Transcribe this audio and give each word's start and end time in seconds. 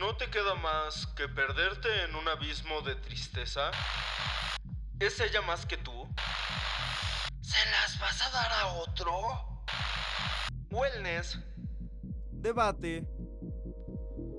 ¿No 0.00 0.16
te 0.16 0.30
queda 0.30 0.54
más 0.54 1.06
que 1.08 1.28
perderte 1.28 2.04
en 2.04 2.14
un 2.14 2.26
abismo 2.26 2.80
de 2.80 2.94
tristeza? 2.94 3.70
¿Es 4.98 5.20
ella 5.20 5.42
más 5.42 5.66
que 5.66 5.76
tú? 5.76 6.08
¿Se 7.42 7.58
las 7.70 8.00
vas 8.00 8.22
a 8.22 8.30
dar 8.30 8.50
a 8.50 8.66
otro? 8.68 9.62
Wellness, 10.70 11.38
Debate, 12.32 13.06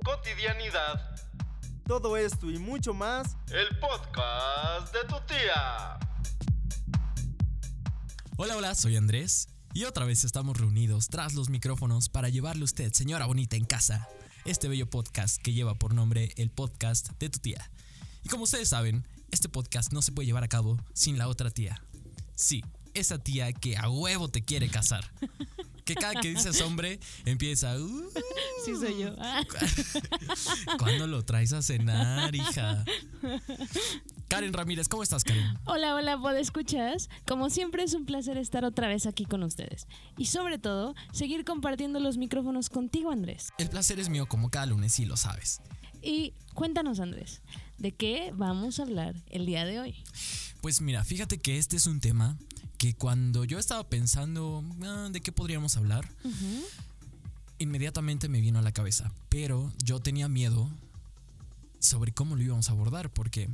cotidianidad, 0.03 1.15
todo 1.85 2.17
esto 2.17 2.49
y 2.49 2.57
mucho 2.57 2.95
más. 2.95 3.37
el 3.51 3.77
podcast 3.77 4.91
de 4.95 5.03
tu 5.03 5.19
tía. 5.27 5.99
Hola, 8.35 8.57
hola, 8.57 8.73
soy 8.73 8.97
Andrés 8.97 9.47
y 9.75 9.83
otra 9.83 10.05
vez 10.05 10.23
estamos 10.23 10.57
reunidos 10.57 11.07
tras 11.07 11.35
los 11.35 11.49
micrófonos 11.51 12.09
para 12.09 12.29
llevarle 12.29 12.63
a 12.63 12.65
usted, 12.65 12.91
señora 12.93 13.27
bonita 13.27 13.57
en 13.57 13.65
casa, 13.65 14.09
este 14.45 14.67
bello 14.67 14.89
podcast 14.89 15.41
que 15.41 15.53
lleva 15.53 15.75
por 15.75 15.93
nombre 15.93 16.31
el 16.37 16.49
podcast 16.49 17.09
de 17.19 17.29
tu 17.29 17.39
tía. 17.39 17.69
Y 18.23 18.29
como 18.29 18.43
ustedes 18.43 18.69
saben, 18.69 19.05
este 19.31 19.49
podcast 19.49 19.91
no 19.93 20.01
se 20.01 20.11
puede 20.11 20.25
llevar 20.25 20.43
a 20.43 20.47
cabo 20.47 20.77
sin 20.93 21.17
la 21.17 21.27
otra 21.27 21.49
tía. 21.51 21.81
Sí, 22.35 22.63
esa 22.93 23.17
tía 23.19 23.51
que 23.53 23.77
a 23.77 23.89
huevo 23.89 24.27
te 24.29 24.43
quiere 24.43 24.69
casar. 24.69 25.09
Que 25.85 25.95
cada 25.95 26.13
que 26.21 26.29
dices 26.29 26.61
hombre 26.61 26.99
empieza, 27.25 27.75
"Uh, 27.77 28.09
Sí, 28.65 28.73
soy 28.75 28.99
yo. 29.01 29.15
¿cuándo 30.77 31.07
lo 31.07 31.23
traes 31.25 31.51
a 31.53 31.61
cenar, 31.63 32.35
hija? 32.35 32.85
Karen 34.31 34.53
Ramírez, 34.53 34.87
¿cómo 34.87 35.03
estás, 35.03 35.25
Karen? 35.25 35.59
Hola, 35.65 35.93
hola, 35.93 36.39
escuchas? 36.39 37.09
Como 37.27 37.49
siempre 37.49 37.83
es 37.83 37.93
un 37.93 38.05
placer 38.05 38.37
estar 38.37 38.63
otra 38.63 38.87
vez 38.87 39.05
aquí 39.05 39.25
con 39.25 39.43
ustedes. 39.43 39.87
Y 40.17 40.27
sobre 40.27 40.57
todo, 40.57 40.95
seguir 41.11 41.43
compartiendo 41.43 41.99
los 41.99 42.15
micrófonos 42.17 42.69
contigo, 42.69 43.11
Andrés. 43.11 43.49
El 43.57 43.67
placer 43.67 43.99
es 43.99 44.07
mío 44.07 44.27
como 44.27 44.49
cada 44.49 44.67
lunes, 44.67 44.97
y 45.01 45.05
lo 45.05 45.17
sabes. 45.17 45.59
Y 46.01 46.33
cuéntanos, 46.53 47.01
Andrés, 47.01 47.41
¿de 47.77 47.91
qué 47.91 48.31
vamos 48.33 48.79
a 48.79 48.83
hablar 48.83 49.15
el 49.31 49.45
día 49.45 49.65
de 49.65 49.81
hoy? 49.81 49.95
Pues 50.61 50.79
mira, 50.79 51.03
fíjate 51.03 51.37
que 51.39 51.57
este 51.57 51.75
es 51.75 51.85
un 51.85 51.99
tema 51.99 52.37
que 52.77 52.93
cuando 52.93 53.43
yo 53.43 53.59
estaba 53.59 53.83
pensando 53.89 54.63
"Ah, 54.81 55.09
de 55.11 55.19
qué 55.19 55.33
podríamos 55.33 55.75
hablar, 55.75 56.07
inmediatamente 57.59 58.29
me 58.29 58.39
vino 58.39 58.59
a 58.59 58.61
la 58.61 58.71
cabeza. 58.71 59.11
Pero 59.27 59.73
yo 59.83 59.99
tenía 59.99 60.29
miedo 60.29 60.69
sobre 61.79 62.13
cómo 62.13 62.37
lo 62.37 62.43
íbamos 62.43 62.69
a 62.69 62.71
abordar, 62.71 63.09
porque 63.11 63.49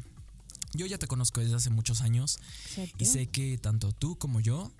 yo 0.73 0.85
ya 0.85 0.97
te 0.97 1.07
conozco 1.07 1.41
desde 1.41 1.55
hace 1.55 1.69
muchos 1.69 2.01
años 2.01 2.39
Exacto. 2.69 2.95
y 2.99 3.05
sé 3.05 3.27
que 3.27 3.57
tanto 3.57 3.91
tú 3.91 4.17
como 4.17 4.39
yo 4.39 4.71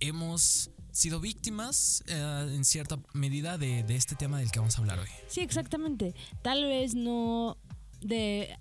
hemos 0.00 0.70
sido 0.90 1.20
víctimas 1.20 2.04
eh, 2.06 2.52
en 2.54 2.64
cierta 2.64 2.98
medida 3.14 3.58
de, 3.58 3.82
de 3.82 3.96
este 3.96 4.14
tema 4.14 4.38
del 4.38 4.50
que 4.50 4.58
vamos 4.58 4.76
a 4.76 4.80
hablar 4.80 4.98
hoy. 4.98 5.08
Sí, 5.28 5.40
exactamente. 5.40 6.14
Tal 6.42 6.64
vez 6.64 6.94
no 6.94 7.56
de 8.00 8.58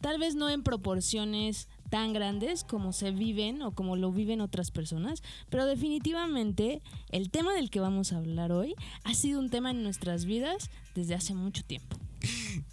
tal 0.00 0.18
vez 0.18 0.34
no 0.34 0.50
en 0.50 0.62
proporciones 0.62 1.68
tan 1.88 2.12
grandes 2.12 2.62
como 2.62 2.92
se 2.92 3.10
viven 3.10 3.62
o 3.62 3.72
como 3.72 3.96
lo 3.96 4.12
viven 4.12 4.40
otras 4.40 4.70
personas, 4.70 5.22
pero 5.48 5.64
definitivamente 5.64 6.82
el 7.10 7.30
tema 7.30 7.54
del 7.54 7.70
que 7.70 7.80
vamos 7.80 8.12
a 8.12 8.18
hablar 8.18 8.52
hoy 8.52 8.74
ha 9.04 9.14
sido 9.14 9.40
un 9.40 9.48
tema 9.48 9.70
en 9.70 9.82
nuestras 9.82 10.26
vidas 10.26 10.70
desde 10.94 11.14
hace 11.14 11.34
mucho 11.34 11.64
tiempo. 11.64 11.96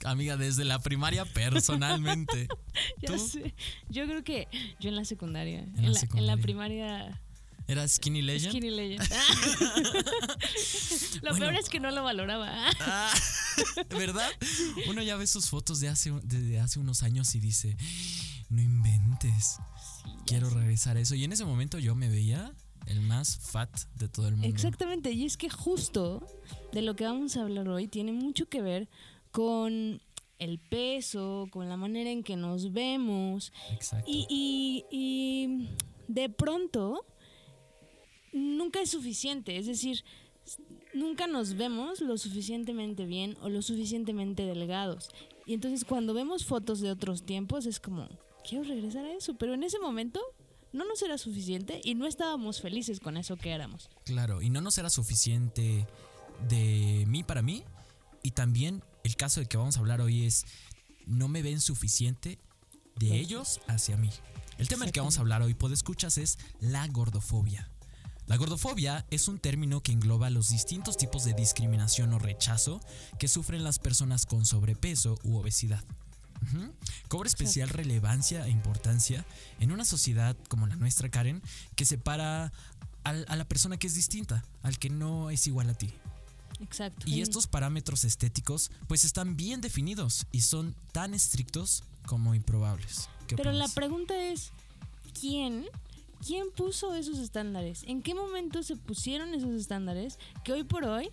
Amiga, 0.05 0.37
desde 0.37 0.65
la 0.65 0.79
primaria 0.79 1.25
personalmente. 1.25 2.47
Sé. 3.31 3.53
Yo 3.89 4.05
creo 4.05 4.23
que 4.23 4.47
yo 4.79 4.89
en 4.89 4.95
la 4.95 5.05
secundaria, 5.05 5.59
en, 5.59 5.75
la 5.75 5.75
la, 5.75 5.87
en 5.87 5.93
la 5.93 5.99
secundaria. 5.99 6.41
primaria 6.41 7.21
¿Era 7.67 7.87
Skinny 7.87 8.21
Legend? 8.21 8.51
Skinny 8.51 8.69
Legend. 8.69 9.01
lo 11.21 11.31
Bueno. 11.31 11.45
peor 11.45 11.55
es 11.55 11.69
que 11.69 11.79
no 11.79 11.91
lo 11.91 12.03
valoraba. 12.03 12.51
Ah, 12.81 13.13
¿Verdad? 13.89 14.29
Uno 14.89 15.01
ya 15.01 15.15
ve 15.15 15.27
sus 15.27 15.49
fotos 15.49 15.79
de 15.79 15.87
hace, 15.87 16.11
de 16.23 16.59
hace 16.59 16.79
unos 16.79 17.03
años 17.03 17.33
y 17.35 17.39
dice, 17.39 17.77
no 18.49 18.61
inventes, 18.61 19.57
Sí, 20.03 20.09
quiero 20.25 20.49
regresar 20.49 20.97
a 20.97 20.99
eso. 20.99 21.15
Y 21.15 21.23
en 21.23 21.31
ese 21.31 21.45
momento 21.45 21.79
yo 21.79 21.95
me 21.95 22.09
veía 22.09 22.51
el 22.87 23.01
más 23.01 23.37
fat 23.37 23.69
de 23.95 24.09
todo 24.09 24.27
el 24.27 24.33
mundo. 24.35 24.47
Exactamente, 24.47 25.11
y 25.11 25.25
es 25.25 25.37
que 25.37 25.49
justo 25.49 26.25
de 26.73 26.81
lo 26.81 26.95
que 26.95 27.05
vamos 27.05 27.37
a 27.37 27.41
hablar 27.41 27.67
hoy 27.69 27.87
tiene 27.87 28.11
mucho 28.11 28.49
que 28.49 28.61
ver 28.61 28.89
con 29.31 30.01
el 30.39 30.59
peso, 30.59 31.47
con 31.51 31.69
la 31.69 31.77
manera 31.77 32.09
en 32.09 32.23
que 32.23 32.35
nos 32.35 32.73
vemos 32.73 33.51
Exacto. 33.71 34.05
y, 34.09 34.25
y- 34.29 34.85
y 34.91 35.69
de 36.07 36.29
pronto 36.29 37.05
nunca 38.33 38.81
es 38.81 38.89
suficiente, 38.91 39.57
es 39.57 39.67
decir, 39.67 40.03
nunca 40.93 41.27
nos 41.27 41.55
vemos 41.55 42.01
lo 42.01 42.17
suficientemente 42.17 43.05
bien 43.05 43.37
o 43.41 43.49
lo 43.49 43.61
suficientemente 43.61 44.43
delgados. 44.45 45.09
Y 45.45 45.53
entonces 45.53 45.85
cuando 45.85 46.13
vemos 46.13 46.45
fotos 46.45 46.79
de 46.81 46.91
otros 46.91 47.23
tiempos 47.23 47.65
es 47.65 47.79
como, 47.79 48.07
quiero 48.47 48.63
regresar 48.63 49.05
a 49.05 49.13
eso, 49.13 49.35
pero 49.35 49.53
en 49.53 49.63
ese 49.63 49.79
momento 49.79 50.21
no 50.73 50.85
nos 50.85 51.01
era 51.01 51.17
suficiente 51.17 51.81
y 51.83 51.95
no 51.95 52.07
estábamos 52.07 52.61
felices 52.61 52.99
con 52.99 53.17
eso 53.17 53.35
que 53.35 53.51
éramos. 53.51 53.89
Claro, 54.05 54.41
y 54.41 54.49
no 54.49 54.61
nos 54.61 54.77
era 54.77 54.89
suficiente 54.89 55.85
de 56.47 57.03
mí 57.07 57.23
para 57.23 57.41
mí. 57.41 57.63
Y 58.23 58.31
también 58.31 58.81
el 59.03 59.15
caso 59.15 59.39
del 59.39 59.47
que 59.47 59.57
vamos 59.57 59.77
a 59.77 59.79
hablar 59.79 60.01
hoy 60.01 60.25
es, 60.25 60.45
no 61.05 61.27
me 61.27 61.41
ven 61.41 61.59
suficiente 61.59 62.39
de 62.97 63.17
ellos 63.17 63.61
hacia 63.67 63.97
mí. 63.97 64.09
El 64.57 64.67
tema 64.67 64.85
del 64.85 64.91
que 64.91 64.99
vamos 64.99 65.17
a 65.17 65.21
hablar 65.21 65.41
hoy, 65.41 65.53
por 65.53 65.71
escuchas, 65.73 66.17
es 66.17 66.37
la 66.59 66.85
gordofobia. 66.87 67.69
La 68.27 68.37
gordofobia 68.37 69.05
es 69.09 69.27
un 69.27 69.39
término 69.39 69.81
que 69.81 69.91
engloba 69.91 70.29
los 70.29 70.49
distintos 70.49 70.97
tipos 70.97 71.23
de 71.23 71.33
discriminación 71.33 72.13
o 72.13 72.19
rechazo 72.19 72.79
que 73.19 73.27
sufren 73.27 73.63
las 73.63 73.79
personas 73.79 74.25
con 74.25 74.45
sobrepeso 74.45 75.17
u 75.23 75.37
obesidad. 75.37 75.83
Ujú. 76.43 76.73
Cobra 77.07 77.27
especial 77.27 77.69
relevancia 77.69 78.45
e 78.45 78.49
importancia 78.49 79.25
en 79.59 79.71
una 79.71 79.85
sociedad 79.85 80.35
como 80.47 80.67
la 80.67 80.75
nuestra, 80.75 81.09
Karen, 81.09 81.41
que 81.75 81.85
separa 81.85 82.51
a 83.03 83.35
la 83.35 83.47
persona 83.47 83.77
que 83.77 83.87
es 83.87 83.95
distinta, 83.95 84.45
al 84.61 84.77
que 84.77 84.89
no 84.89 85.31
es 85.31 85.47
igual 85.47 85.69
a 85.69 85.73
ti. 85.73 85.91
Exacto. 86.61 87.05
Y 87.07 87.21
estos 87.21 87.47
parámetros 87.47 88.03
estéticos 88.03 88.71
pues 88.87 89.03
están 89.03 89.35
bien 89.35 89.61
definidos 89.61 90.25
y 90.31 90.41
son 90.41 90.75
tan 90.91 91.13
estrictos 91.13 91.83
como 92.05 92.35
improbables. 92.35 93.09
¿Qué 93.27 93.35
Pero 93.35 93.51
la 93.51 93.67
pregunta 93.67 94.19
es, 94.21 94.51
¿quién? 95.19 95.65
¿Quién 96.25 96.51
puso 96.55 96.93
esos 96.93 97.17
estándares? 97.17 97.83
¿En 97.87 98.01
qué 98.01 98.13
momento 98.13 98.61
se 98.63 98.75
pusieron 98.75 99.33
esos 99.33 99.51
estándares 99.51 100.19
que 100.43 100.53
hoy 100.53 100.63
por 100.63 100.83
hoy, 100.85 101.09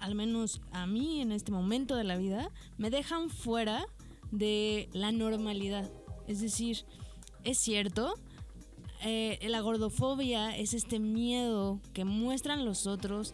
al 0.00 0.14
menos 0.14 0.60
a 0.72 0.86
mí 0.86 1.20
en 1.20 1.32
este 1.32 1.52
momento 1.52 1.94
de 1.94 2.04
la 2.04 2.16
vida, 2.16 2.50
me 2.78 2.90
dejan 2.90 3.28
fuera 3.28 3.86
de 4.30 4.88
la 4.92 5.12
normalidad? 5.12 5.90
Es 6.26 6.40
decir, 6.40 6.84
es 7.44 7.58
cierto, 7.58 8.14
eh, 9.02 9.38
la 9.48 9.60
gordofobia 9.60 10.56
es 10.56 10.74
este 10.74 10.98
miedo 10.98 11.80
que 11.92 12.04
muestran 12.04 12.64
los 12.64 12.86
otros 12.86 13.32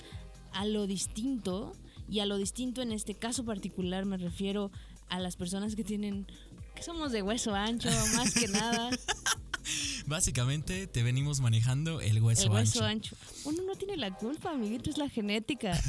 a 0.54 0.65
lo 0.65 0.87
distinto 0.87 1.72
y 2.09 2.20
a 2.20 2.26
lo 2.26 2.37
distinto 2.37 2.82
en 2.82 2.92
este 2.92 3.15
caso 3.15 3.44
particular 3.44 4.04
me 4.04 4.16
refiero 4.16 4.70
a 5.09 5.20
las 5.20 5.37
personas 5.37 5.76
que 5.76 5.84
tienen 5.84 6.26
que 6.75 6.82
somos 6.82 7.12
de 7.12 7.22
hueso 7.22 7.54
ancho 7.54 7.88
más 8.16 8.34
que 8.34 8.48
nada. 8.48 8.91
Básicamente 10.06 10.87
te 10.87 11.03
venimos 11.03 11.41
manejando 11.41 12.00
el 12.00 12.20
hueso, 12.20 12.44
el 12.44 12.50
hueso 12.50 12.84
ancho. 12.84 13.15
ancho. 13.15 13.16
Uno 13.44 13.62
no 13.66 13.75
tiene 13.76 13.97
la 13.97 14.15
culpa 14.15 14.50
amiguito 14.50 14.91
es 14.91 14.98
la 14.98 15.09
genética. 15.09 15.81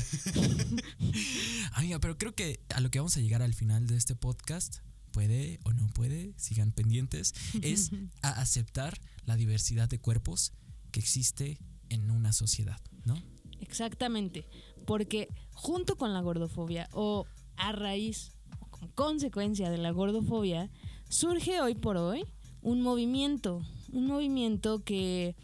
Amiga, 1.74 2.00
pero 2.00 2.18
creo 2.18 2.34
que 2.34 2.60
a 2.74 2.80
lo 2.80 2.90
que 2.90 3.00
vamos 3.00 3.18
a 3.18 3.20
llegar 3.20 3.42
al 3.42 3.54
final 3.54 3.88
de 3.88 3.98
este 3.98 4.16
podcast, 4.16 4.78
puede 5.12 5.60
o 5.64 5.74
no 5.74 5.88
puede, 5.88 6.34
sigan 6.38 6.72
pendientes, 6.72 7.34
es 7.62 7.92
a 8.22 8.30
aceptar 8.42 9.00
la 9.26 9.36
diversidad 9.36 9.90
de 9.90 10.00
cuerpos 10.00 10.54
que 10.92 11.00
existe 11.00 11.58
en 11.90 12.10
una 12.10 12.32
sociedad, 12.32 12.80
¿no? 13.04 13.22
Exactamente 13.60 14.48
porque 14.86 15.30
junto 15.54 15.96
con 15.98 16.14
la 16.14 16.22
gordofobia 16.22 16.90
o 16.92 17.26
a 17.58 17.72
raíz 17.72 18.34
o 18.60 18.68
como 18.68 18.92
consecuencia 18.94 19.70
de 19.70 19.78
la 19.78 19.92
gordofobia 19.92 20.70
surge 21.10 21.62
hoy 21.62 21.76
por 21.76 21.98
hoy 21.98 22.26
un 22.62 22.82
movimiento 22.82 23.62
un 23.92 24.08
movimiento 24.08 24.84
que 24.84 25.36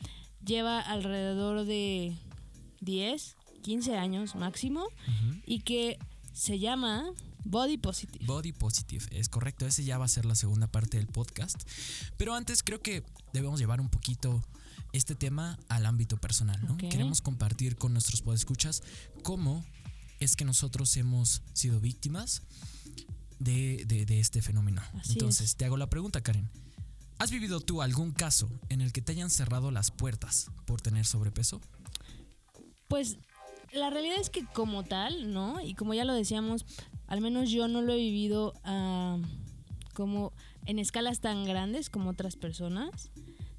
lleva 0.43 0.79
alrededor 0.79 1.65
de 1.65 2.17
10 2.81 3.37
15 3.61 3.97
años 3.97 4.35
máximo 4.35 4.87
y 5.45 5.59
que 5.61 5.99
se 6.33 6.59
llama 6.59 7.11
Body 7.43 7.77
Positive. 7.77 8.25
Body 8.25 8.51
Positive, 8.51 9.05
es 9.11 9.29
correcto, 9.29 9.65
ese 9.65 9.83
ya 9.83 9.97
va 9.97 10.05
a 10.05 10.09
ser 10.09 10.25
la 10.25 10.35
segunda 10.35 10.67
parte 10.67 10.97
del 10.97 11.07
podcast. 11.07 11.61
Pero 12.17 12.33
antes 12.33 12.63
creo 12.63 12.81
que 12.81 13.03
debemos 13.33 13.59
llevar 13.59 13.81
un 13.81 13.89
poquito 13.89 14.43
este 14.93 15.15
tema 15.15 15.57
al 15.69 15.85
ámbito 15.85 16.17
personal, 16.17 16.59
¿no? 16.67 16.77
Queremos 16.77 17.21
compartir 17.21 17.75
con 17.77 17.93
nuestros 17.93 18.21
podescuchas 18.21 18.83
cómo 19.23 19.63
es 20.19 20.35
que 20.35 20.45
nosotros 20.45 20.95
hemos 20.97 21.41
sido 21.53 21.79
víctimas 21.79 22.43
de, 23.39 23.83
de- 23.87 24.05
de 24.05 24.19
este 24.19 24.41
fenómeno. 24.41 24.81
Así 24.99 25.13
Entonces, 25.13 25.47
es. 25.51 25.55
te 25.55 25.65
hago 25.65 25.77
la 25.77 25.89
pregunta, 25.89 26.21
Karen. 26.21 26.49
¿Has 27.19 27.31
vivido 27.31 27.59
tú 27.61 27.81
algún 27.81 28.11
caso 28.11 28.49
en 28.69 28.81
el 28.81 28.91
que 28.91 29.01
te 29.01 29.11
hayan 29.13 29.29
cerrado 29.29 29.71
las 29.71 29.91
puertas 29.91 30.49
por 30.65 30.81
tener 30.81 31.05
sobrepeso? 31.05 31.61
Pues 32.87 33.17
la 33.73 33.89
realidad 33.89 34.17
es 34.19 34.29
que 34.29 34.45
como 34.45 34.83
tal, 34.83 35.31
¿no? 35.31 35.61
Y 35.61 35.75
como 35.75 35.93
ya 35.93 36.03
lo 36.05 36.13
decíamos 36.13 36.65
al 37.07 37.21
menos 37.21 37.49
yo 37.49 37.67
no 37.67 37.81
lo 37.81 37.93
he 37.93 37.97
vivido 37.97 38.53
ah, 38.63 39.17
como 39.93 40.33
en 40.65 40.79
escalas 40.79 41.19
tan 41.19 41.43
grandes 41.45 41.89
como 41.89 42.09
otras 42.09 42.35
personas. 42.35 43.11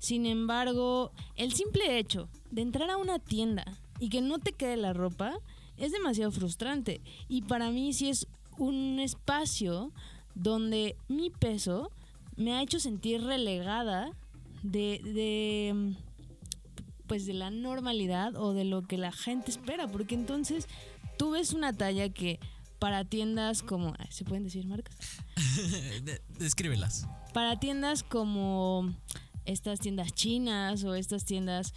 Sin 0.03 0.27
embargo, 0.27 1.13
el 1.37 1.53
simple 1.53 1.97
hecho 1.97 2.29
de 2.51 2.63
entrar 2.63 2.91
a 2.91 2.97
una 2.97 3.21
tienda 3.21 3.65
y 4.01 4.09
que 4.09 4.21
no 4.21 4.41
te 4.41 4.53
quede 4.53 4.77
la 4.77 4.93
ropa 4.93 5.33
es 5.77 5.93
demasiado 5.93 6.33
frustrante. 6.33 7.01
Y 7.29 7.43
para 7.43 7.71
mí 7.71 7.93
sí 7.93 8.09
es 8.09 8.27
un 8.59 8.99
espacio 8.99 9.93
donde 10.35 10.97
mi 11.07 11.31
peso 11.31 11.93
me 12.37 12.53
ha 12.53 12.63
hecho 12.63 12.81
sentir 12.81 13.23
relegada 13.23 14.11
de, 14.65 15.01
de 15.05 15.95
pues 17.07 17.25
de 17.25 17.35
la 17.35 17.51
normalidad 17.51 18.35
o 18.35 18.55
de 18.55 18.65
lo 18.65 18.83
que 18.83 18.99
la 18.99 19.13
gente 19.13 19.53
espera, 19.53 19.87
porque 19.87 20.17
entonces 20.17 20.67
tú 21.17 21.31
ves 21.31 21.53
una 21.53 21.73
talla 21.73 22.09
que 22.09 22.41
para 22.81 23.05
tiendas 23.05 23.63
como 23.63 23.95
¿se 24.11 24.25
pueden 24.25 24.43
decir 24.43 24.67
marcas? 24.67 24.97
De- 26.03 26.21
Descríbelas. 26.41 27.07
Para 27.33 27.61
tiendas 27.61 28.03
como 28.03 28.93
estas 29.45 29.81
tiendas 29.81 30.13
chinas 30.13 30.85
o 30.85 30.95
estas 30.95 31.25
tiendas 31.25 31.73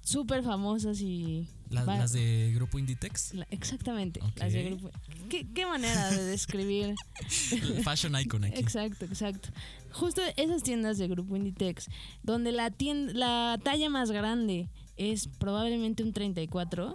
súper 0.00 0.42
famosas 0.42 1.00
y 1.00 1.48
La- 1.70 1.84
las 1.84 2.12
de 2.12 2.52
Grupo 2.54 2.78
Inditex. 2.78 3.34
la- 3.34 3.46
exactamente, 3.50 4.20
Ok. 4.22 4.38
las 4.38 4.52
de 4.52 4.64
grupo. 4.64 4.90
¿Qué, 5.28 5.46
qué 5.52 5.66
manera 5.66 6.10
de 6.10 6.24
describir 6.24 6.94
Fashion 7.84 8.18
Icon 8.18 8.44
aquí. 8.44 8.58
Exacto, 8.58 9.04
exacto. 9.04 9.50
Justo 9.92 10.22
esas 10.36 10.62
tiendas 10.62 10.98
de 10.98 11.08
Grupo 11.08 11.36
Inditex, 11.36 11.88
donde 12.22 12.52
la, 12.52 12.70
tienda, 12.70 13.12
la 13.14 13.58
talla 13.62 13.90
más 13.90 14.10
grande 14.10 14.68
es 14.96 15.28
probablemente 15.28 16.02
un 16.02 16.12
34, 16.12 16.94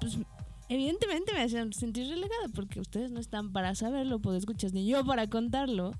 pues 0.00 0.18
evidentemente 0.68 1.32
me 1.32 1.42
hacían 1.42 1.72
sentir 1.72 2.08
relegada 2.08 2.48
porque 2.54 2.80
ustedes 2.80 3.10
no 3.10 3.20
están 3.20 3.52
para 3.52 3.74
saberlo, 3.74 4.20
pues 4.20 4.38
escuchas, 4.38 4.72
ni 4.72 4.86
yo 4.86 5.04
para 5.04 5.28
contarlo, 5.28 5.92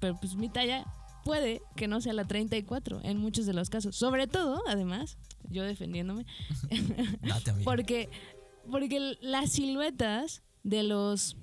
pero 0.00 0.18
pues 0.20 0.34
mi 0.36 0.48
talla 0.48 0.84
puede 1.24 1.62
que 1.76 1.88
no 1.88 2.00
sea 2.00 2.12
la 2.12 2.24
34 2.26 3.00
en 3.02 3.18
muchos 3.18 3.46
de 3.46 3.54
los 3.54 3.70
casos. 3.70 3.96
Sobre 3.96 4.26
todo, 4.26 4.62
además, 4.66 5.16
yo 5.50 5.64
defendiéndome, 5.64 6.26
Date, 7.22 7.50
amiga. 7.50 7.64
porque, 7.64 8.08
porque 8.70 9.16
las 9.20 9.52
siluetas 9.52 10.42
de 10.62 10.82
los. 10.82 11.36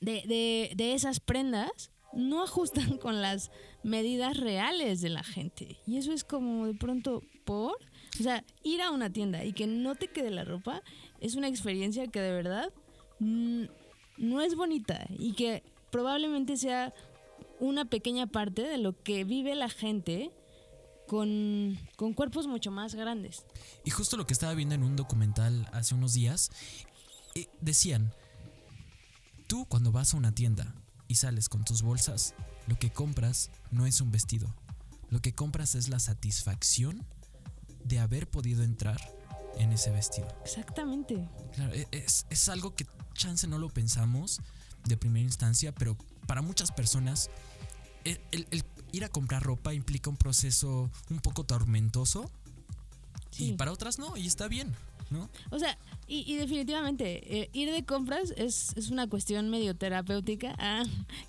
De, 0.00 0.22
de, 0.26 0.72
de 0.76 0.92
esas 0.92 1.20
prendas 1.20 1.90
no 2.12 2.42
ajustan 2.42 2.98
con 2.98 3.20
las 3.22 3.50
medidas 3.82 4.36
reales 4.36 5.00
de 5.00 5.10
la 5.10 5.22
gente. 5.22 5.78
Y 5.86 5.96
eso 5.96 6.12
es 6.12 6.24
como 6.24 6.66
de 6.66 6.74
pronto 6.74 7.22
por. 7.44 7.76
O 8.18 8.22
sea, 8.22 8.44
ir 8.62 8.80
a 8.80 8.90
una 8.90 9.12
tienda 9.12 9.44
y 9.44 9.52
que 9.52 9.66
no 9.66 9.94
te 9.94 10.08
quede 10.08 10.30
la 10.30 10.44
ropa 10.44 10.82
es 11.20 11.34
una 11.34 11.48
experiencia 11.48 12.06
que 12.06 12.20
de 12.20 12.32
verdad 12.32 12.72
mm, 13.18 13.64
no 14.16 14.40
es 14.40 14.54
bonita 14.54 15.06
y 15.18 15.34
que 15.34 15.62
probablemente 15.90 16.56
sea 16.56 16.94
una 17.60 17.84
pequeña 17.86 18.26
parte 18.26 18.62
de 18.62 18.78
lo 18.78 19.02
que 19.02 19.24
vive 19.24 19.54
la 19.54 19.68
gente 19.68 20.30
con, 21.06 21.78
con 21.96 22.12
cuerpos 22.14 22.46
mucho 22.46 22.70
más 22.70 22.94
grandes. 22.94 23.44
Y 23.84 23.90
justo 23.90 24.16
lo 24.16 24.26
que 24.26 24.32
estaba 24.32 24.54
viendo 24.54 24.74
en 24.74 24.82
un 24.82 24.96
documental 24.96 25.68
hace 25.72 25.94
unos 25.94 26.14
días, 26.14 26.50
eh, 27.34 27.48
decían, 27.60 28.12
tú 29.46 29.66
cuando 29.66 29.92
vas 29.92 30.14
a 30.14 30.16
una 30.16 30.32
tienda 30.32 30.74
y 31.08 31.16
sales 31.16 31.48
con 31.48 31.64
tus 31.64 31.82
bolsas, 31.82 32.34
lo 32.66 32.78
que 32.78 32.90
compras 32.90 33.50
no 33.70 33.86
es 33.86 34.00
un 34.00 34.10
vestido, 34.10 34.52
lo 35.10 35.20
que 35.20 35.34
compras 35.34 35.74
es 35.74 35.88
la 35.88 36.00
satisfacción 36.00 37.06
de 37.84 38.00
haber 38.00 38.28
podido 38.28 38.64
entrar 38.64 39.00
en 39.58 39.72
ese 39.72 39.90
vestido. 39.90 40.28
Exactamente. 40.44 41.28
Claro, 41.54 41.72
e- 41.72 41.88
es, 41.92 42.26
es 42.30 42.48
algo 42.48 42.74
que 42.74 42.86
chance 43.14 43.46
no 43.46 43.58
lo 43.58 43.68
pensamos 43.70 44.40
de 44.84 44.96
primera 44.96 45.24
instancia, 45.24 45.72
pero 45.72 45.96
para 46.26 46.42
muchas 46.42 46.72
personas 46.72 47.30
el, 48.04 48.20
el- 48.32 48.46
el 48.50 48.64
ir 48.92 49.04
a 49.04 49.08
comprar 49.08 49.42
ropa 49.42 49.74
implica 49.74 50.10
un 50.10 50.16
proceso 50.16 50.90
un 51.10 51.18
poco 51.20 51.44
tormentoso 51.44 52.30
Sí. 53.30 53.48
y 53.50 53.52
para 53.52 53.70
otras 53.72 53.98
no, 53.98 54.16
y 54.16 54.26
está 54.26 54.48
bien, 54.48 54.72
¿no? 55.10 55.28
O 55.50 55.58
sea, 55.58 55.76
y, 56.06 56.20
y 56.32 56.36
definitivamente, 56.36 57.40
eh, 57.42 57.50
ir 57.52 57.70
de 57.70 57.84
compras 57.84 58.32
es, 58.38 58.72
es 58.76 58.88
una 58.90 59.08
cuestión 59.08 59.50
medio 59.50 59.76
terapéutica. 59.76 60.54
Ah, 60.58 60.84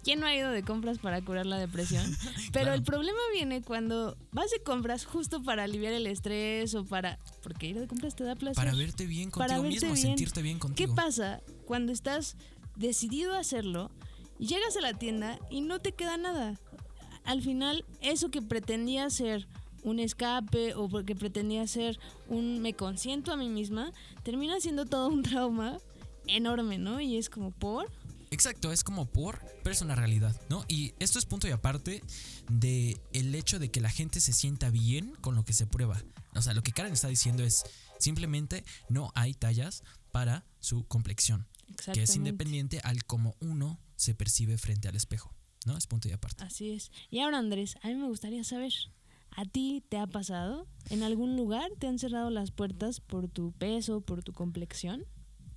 ¿Quién 0.06 0.22
no 0.22 0.26
ha 0.28 0.34
ido 0.34 0.50
de 0.52 0.64
compras 0.64 1.00
para 1.00 1.22
curar 1.22 1.46
la 1.48 1.58
depresión? 1.58 2.06
Pero 2.54 2.66
Claro. 2.66 2.74
el 2.76 2.84
problema 2.84 3.18
viene 3.34 3.62
cuando 3.62 4.16
vas 4.32 4.52
de 4.52 4.62
compras 4.64 5.04
justo 5.06 5.44
para 5.44 5.64
aliviar 5.64 5.92
el 5.92 6.08
estrés 6.08 6.74
o 6.76 6.86
para... 6.86 7.20
Porque 7.44 7.68
ir 7.68 7.80
de 7.80 7.88
compras 7.88 8.16
te 8.16 8.24
da 8.24 8.36
placer. 8.36 8.56
Para 8.56 8.74
verte 8.74 9.06
bien 9.06 9.30
Para 9.32 9.58
contigo 9.58 9.64
verte 9.64 9.76
mismo, 9.88 9.94
bien. 9.96 10.08
sentirte 10.08 10.42
bien 10.44 10.58
¿Qué 10.58 10.62
contigo. 10.62 10.96
pasa 10.96 11.42
cuando 11.66 11.92
estás 11.92 12.38
decidido 12.78 13.34
a 13.34 13.40
hacerlo 13.40 13.92
llegas 14.40 14.76
a 14.78 14.82
la 14.82 14.94
tienda 14.94 15.40
y 15.50 15.62
no 15.62 15.80
te 15.80 15.94
queda 15.94 16.18
nada? 16.18 16.60
Al 17.24 17.42
final, 17.42 17.86
eso 18.02 18.30
que 18.30 18.42
pretendía 18.42 19.10
ser 19.10 19.48
un 19.84 20.00
escape 20.00 20.74
o 20.76 20.90
porque 20.90 21.16
pretendía 21.16 21.66
ser 21.68 22.00
un 22.28 22.60
me 22.62 22.74
consiento 22.74 23.32
a 23.32 23.38
mí 23.38 23.50
misma, 23.50 23.94
termina 24.24 24.60
siendo 24.60 24.86
todo 24.86 25.08
un 25.08 25.24
trauma 25.24 25.80
enorme, 26.28 26.78
¿no? 26.78 27.00
Y 27.00 27.18
es 27.18 27.30
como 27.30 27.52
por... 27.52 27.92
Exacto, 28.30 28.74
es 28.74 28.84
como 28.84 29.06
por, 29.06 29.40
pero 29.64 29.74
es 29.74 29.82
una 29.82 29.96
realidad, 29.96 30.36
¿no? 30.50 30.66
Y 30.68 30.94
esto 31.00 31.18
es 31.18 31.26
punto 31.26 31.48
y 31.48 31.52
aparte 31.52 32.04
de 32.50 33.00
el 33.14 33.34
hecho 33.34 33.58
de 33.58 33.72
que 33.72 33.80
la 33.80 33.90
gente 33.90 34.20
se 34.20 34.34
sienta 34.34 34.70
bien 34.70 35.16
con 35.22 35.36
lo 35.36 35.46
que 35.46 35.54
se 35.54 35.66
prueba. 35.66 36.02
O 36.36 36.42
sea, 36.42 36.54
lo 36.54 36.62
que 36.62 36.74
Karen 36.74 36.92
está 36.92 37.08
diciendo 37.08 37.44
es 37.44 37.64
simplemente 38.00 38.66
no 38.90 39.12
hay 39.16 39.34
tallas 39.34 39.84
para 40.12 40.46
su 40.60 40.86
complexión, 40.88 41.48
que 41.94 42.04
es 42.04 42.16
independiente 42.16 42.82
al 42.84 43.06
cómo 43.06 43.36
uno 43.40 43.80
se 43.98 44.16
percibe 44.16 44.58
frente 44.58 44.88
al 44.88 44.96
espejo, 44.96 45.36
¿no? 45.66 45.78
Es 45.78 45.88
punto 45.88 46.08
y 46.08 46.14
aparte. 46.14 46.44
Así 46.44 46.72
es. 46.72 46.92
Y 47.10 47.20
ahora, 47.20 47.40
Andrés, 47.40 47.76
a 47.82 47.90
mí 47.90 47.96
me 47.96 48.08
gustaría 48.08 48.46
saber, 48.46 48.72
¿a 49.32 49.44
ti 49.44 49.84
te 49.90 49.98
ha 49.98 50.08
pasado? 50.08 50.68
¿En 50.90 51.04
algún 51.04 51.36
lugar 51.36 51.70
te 51.80 51.88
han 51.88 52.00
cerrado 52.00 52.30
las 52.30 52.52
puertas 52.52 53.02
por 53.02 53.28
tu 53.28 53.52
peso, 53.52 54.00
por 54.00 54.24
tu 54.24 54.32
complexión? 54.32 55.06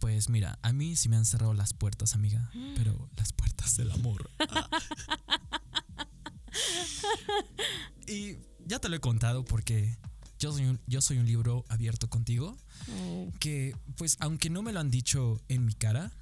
Pues 0.01 0.29
mira, 0.29 0.59
a 0.63 0.73
mí 0.73 0.97
sí 0.97 1.09
me 1.09 1.17
han 1.17 1.25
cerrado 1.25 1.55
las 1.55 1.75
puertas, 1.75 2.15
amiga, 2.15 2.51
pero 2.77 3.09
las 3.17 3.33
puertas 3.33 3.77
del 3.77 3.93
amor. 3.93 4.29
y 8.09 8.37
ya 8.67 8.81
te 8.81 8.89
lo 8.89 8.97
he 8.97 9.01
contado 9.01 9.45
porque 9.45 9.97
yo 10.39 10.53
soy 10.53 10.65
un, 10.65 10.81
yo 10.87 11.01
soy 11.01 11.19
un 11.19 11.27
libro 11.27 11.65
abierto 11.69 12.09
contigo 12.09 12.57
Oh, 12.88 13.33
que 13.38 13.76
pues 13.97 14.17
aunque 14.21 14.50
no 14.50 14.62
me 14.62 14.73
lo 14.73 14.81
han 14.81 14.91
dicho 14.91 15.41
en 15.49 15.64
mi 15.64 15.75
cara, 15.75 16.12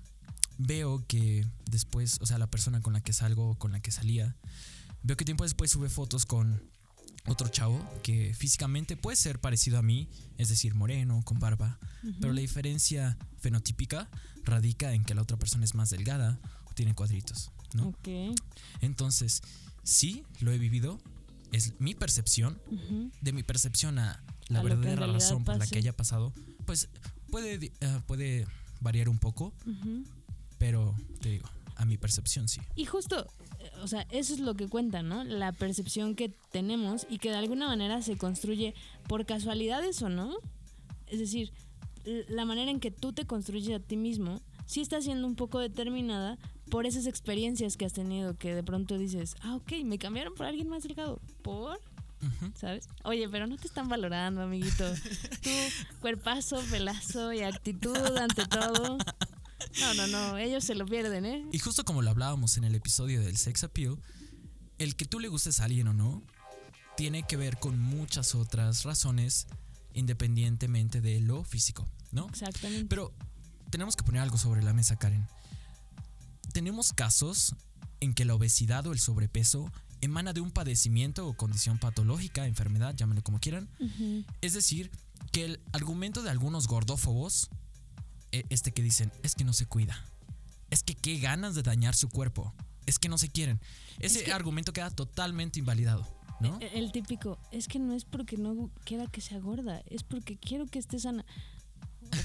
veo 0.58 1.04
que 1.06 1.46
después, 1.70 2.18
o 2.20 2.26
sea, 2.26 2.38
la 2.38 2.50
persona 2.50 2.82
con 2.82 2.92
la 2.92 3.00
que 3.00 3.12
salgo, 3.12 3.56
con 3.58 3.72
la 3.72 3.80
que 3.80 3.90
salía, 3.90 4.36
veo 5.02 5.16
que 5.16 5.24
tiempo 5.24 5.44
después 5.44 5.70
sube 5.70 5.88
fotos 5.88 6.26
con 6.26 6.60
otro 7.26 7.48
chavo 7.48 7.78
que 8.02 8.34
físicamente 8.34 8.96
puede 8.96 9.16
ser 9.16 9.40
parecido 9.40 9.78
a 9.78 9.82
mí, 9.82 10.08
es 10.38 10.48
decir, 10.48 10.74
moreno, 10.74 11.22
con 11.24 11.38
barba, 11.38 11.78
pero 12.20 12.32
la 12.32 12.40
diferencia 12.40 13.18
fenotípica 13.38 14.08
radica 14.44 14.94
en 14.94 15.04
que 15.04 15.14
la 15.14 15.22
otra 15.22 15.36
persona 15.36 15.64
es 15.64 15.74
más 15.74 15.90
delgada 15.90 16.40
o 16.64 16.74
tiene 16.74 16.94
cuadritos, 16.94 17.50
¿no? 17.74 17.88
Ok. 17.88 18.08
Entonces, 18.80 19.42
sí, 19.82 20.24
lo 20.40 20.52
he 20.52 20.58
vivido, 20.58 20.98
es 21.52 21.78
mi 21.80 21.94
percepción, 21.94 22.60
de 23.20 23.32
mi 23.32 23.42
percepción 23.42 23.98
a 23.98 24.22
la 24.48 24.60
A 24.60 24.62
verdadera 24.62 25.06
razón 25.06 25.44
por 25.44 25.58
la 25.58 25.66
que 25.66 25.78
haya 25.78 25.94
pasado, 25.94 26.32
pues 26.66 26.88
puede, 27.30 27.72
eh, 27.80 28.00
puede 28.06 28.46
variar 28.80 29.08
un 29.08 29.18
poco, 29.18 29.52
Ujú. 29.66 30.04
Pero 30.58 30.94
te 31.20 31.30
digo, 31.30 31.48
a 31.76 31.84
mi 31.84 31.96
percepción 31.96 32.48
sí. 32.48 32.60
Y 32.74 32.84
justo, 32.84 33.26
eh, 33.60 33.70
o 33.82 33.88
sea, 33.88 34.06
eso 34.10 34.34
es 34.34 34.40
lo 34.40 34.54
que 34.54 34.68
cuenta, 34.68 35.02
¿no? 35.02 35.24
La 35.24 35.52
percepción 35.52 36.14
que 36.14 36.30
tenemos 36.50 37.06
y 37.08 37.18
que 37.18 37.30
de 37.30 37.36
alguna 37.36 37.66
manera 37.68 38.02
se 38.02 38.16
construye 38.16 38.74
por 39.06 39.26
casualidades 39.26 40.02
o 40.02 40.08
no. 40.08 40.36
Es 41.06 41.18
decir, 41.18 41.52
la 42.28 42.44
manera 42.44 42.70
en 42.70 42.80
que 42.80 42.90
tú 42.90 43.12
te 43.12 43.26
construyes 43.26 43.76
a 43.76 43.80
ti 43.80 43.96
mismo 43.96 44.40
sí 44.66 44.80
está 44.80 45.00
siendo 45.00 45.26
un 45.26 45.34
poco 45.34 45.58
determinada 45.58 46.38
por 46.70 46.86
esas 46.86 47.06
experiencias 47.06 47.76
que 47.76 47.86
has 47.86 47.94
tenido 47.94 48.36
que 48.36 48.54
de 48.54 48.62
pronto 48.62 48.98
dices, 48.98 49.36
ah, 49.42 49.56
ok, 49.56 49.72
me 49.84 49.98
cambiaron 49.98 50.34
por 50.34 50.46
alguien 50.46 50.68
más 50.68 50.82
delgado. 50.82 51.20
¿Por? 51.42 51.80
¿Sabes? 52.54 52.88
Oye, 53.04 53.28
pero 53.28 53.46
no 53.46 53.56
te 53.56 53.68
están 53.68 53.88
valorando, 53.88 54.42
amiguito. 54.42 54.84
Tú, 55.42 55.50
cuerpazo, 56.00 56.60
pelazo 56.70 57.32
y 57.32 57.42
actitud 57.42 57.96
ante 58.16 58.44
todo. 58.46 58.98
No, 59.80 59.94
no, 59.94 60.06
no, 60.06 60.38
ellos 60.38 60.64
se 60.64 60.74
lo 60.74 60.86
pierden, 60.86 61.26
¿eh? 61.26 61.44
Y 61.52 61.58
justo 61.58 61.84
como 61.84 62.02
lo 62.02 62.10
hablábamos 62.10 62.56
en 62.56 62.64
el 62.64 62.74
episodio 62.74 63.20
del 63.20 63.36
sex 63.36 63.64
appeal, 63.64 63.98
el 64.78 64.96
que 64.96 65.04
tú 65.04 65.20
le 65.20 65.28
gustes 65.28 65.60
a 65.60 65.64
alguien 65.64 65.88
o 65.88 65.92
no, 65.92 66.22
tiene 66.96 67.22
que 67.24 67.36
ver 67.36 67.58
con 67.58 67.78
muchas 67.78 68.34
otras 68.34 68.84
razones 68.84 69.46
independientemente 69.94 71.00
de 71.00 71.20
lo 71.20 71.44
físico, 71.44 71.88
¿no? 72.12 72.28
Exactamente. 72.28 72.86
Pero 72.88 73.12
tenemos 73.70 73.96
que 73.96 74.04
poner 74.04 74.22
algo 74.22 74.38
sobre 74.38 74.62
la 74.62 74.72
mesa, 74.72 74.96
Karen. 74.96 75.26
Tenemos 76.52 76.92
casos 76.92 77.54
en 78.00 78.14
que 78.14 78.24
la 78.24 78.34
obesidad 78.34 78.86
o 78.86 78.92
el 78.92 79.00
sobrepeso 79.00 79.70
emana 80.00 80.32
de 80.32 80.40
un 80.40 80.50
padecimiento 80.50 81.26
o 81.26 81.36
condición 81.36 81.78
patológica, 81.78 82.46
enfermedad, 82.46 82.94
llámenlo 82.94 83.22
como 83.22 83.40
quieran. 83.40 83.68
Es 84.40 84.52
decir, 84.52 84.90
que 85.32 85.44
el 85.44 85.60
argumento 85.72 86.22
de 86.22 86.30
algunos 86.30 86.68
gordófobos, 86.68 87.50
este 88.32 88.72
que 88.72 88.82
dicen, 88.82 89.10
es 89.22 89.34
que 89.34 89.44
no 89.44 89.52
se 89.52 89.66
cuida, 89.66 89.96
es 90.70 90.82
que 90.82 90.94
qué 90.94 91.18
ganas 91.18 91.54
de 91.54 91.62
dañar 91.62 91.94
su 91.94 92.08
cuerpo. 92.08 92.52
Es 92.86 92.98
que 92.98 93.08
no 93.10 93.18
se 93.18 93.28
quieren. 93.28 93.60
Ese 93.98 94.20
Es 94.20 94.24
que- 94.24 94.32
argumento 94.32 94.72
queda 94.72 94.90
totalmente 94.90 95.58
invalidado, 95.58 96.06
¿no? 96.40 96.58
E- 96.60 96.78
El 96.78 96.90
típico, 96.90 97.38
es 97.52 97.68
que 97.68 97.78
no 97.78 97.92
es 97.92 98.06
porque 98.06 98.38
no 98.38 98.70
quiera 98.84 99.06
que 99.06 99.20
sea 99.20 99.38
gorda, 99.40 99.82
es 99.90 100.02
porque 100.04 100.38
quiero 100.38 100.66
que 100.66 100.78
esté 100.78 100.98
sana. 100.98 101.26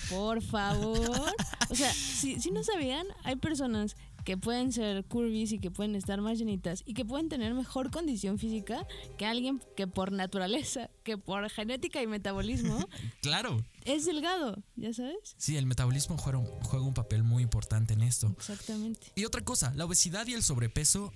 Por 0.10 0.42
favor. 0.42 1.34
O 1.70 1.76
sea, 1.76 1.94
si, 1.94 2.40
si 2.40 2.52
no 2.52 2.64
sabían, 2.64 3.06
hay 3.26 3.36
personas 3.36 3.98
que 4.24 4.38
pueden 4.38 4.72
ser 4.72 5.04
curvis 5.06 5.52
y 5.52 5.60
que 5.60 5.72
pueden 5.72 5.96
estar 5.96 6.22
más 6.22 6.38
llenitas 6.40 6.84
y 6.86 6.94
que 6.94 7.06
pueden 7.06 7.30
tener 7.30 7.54
mejor 7.54 7.92
condición 7.92 8.40
física 8.40 8.86
que 9.18 9.26
alguien 9.26 9.62
que 9.76 9.88
por 9.88 10.12
naturaleza, 10.12 10.90
que 11.04 11.18
por 11.18 11.50
genética 11.50 12.02
y 12.02 12.08
metabolismo 12.08 12.88
Claro. 13.22 13.66
es 13.86 14.06
delgado, 14.06 14.62
¿ya 14.76 14.94
sabes? 14.94 15.36
Sí, 15.38 15.58
el 15.58 15.66
metabolismo 15.66 16.18
juega 16.18 16.40
un, 16.40 16.48
juega 16.64 16.86
un 16.86 16.94
papel 16.94 17.24
muy 17.24 17.44
importante 17.44 17.94
en 17.94 18.02
esto. 18.02 18.28
Exactamente. 18.38 19.08
Y 19.16 19.26
otra 19.26 19.42
cosa, 19.42 19.74
la 19.76 19.86
obesidad 19.86 20.26
y 20.28 20.34
el 20.34 20.44
sobrepeso, 20.44 21.12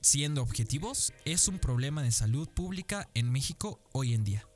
siendo 0.00 0.42
objetivos, 0.42 1.12
es 1.24 1.48
un 1.48 1.58
problema 1.58 2.02
de 2.02 2.12
salud 2.12 2.48
pública 2.48 3.08
en 3.14 3.30
México 3.30 3.80
hoy 3.92 4.14
en 4.14 4.24
día. 4.24 4.46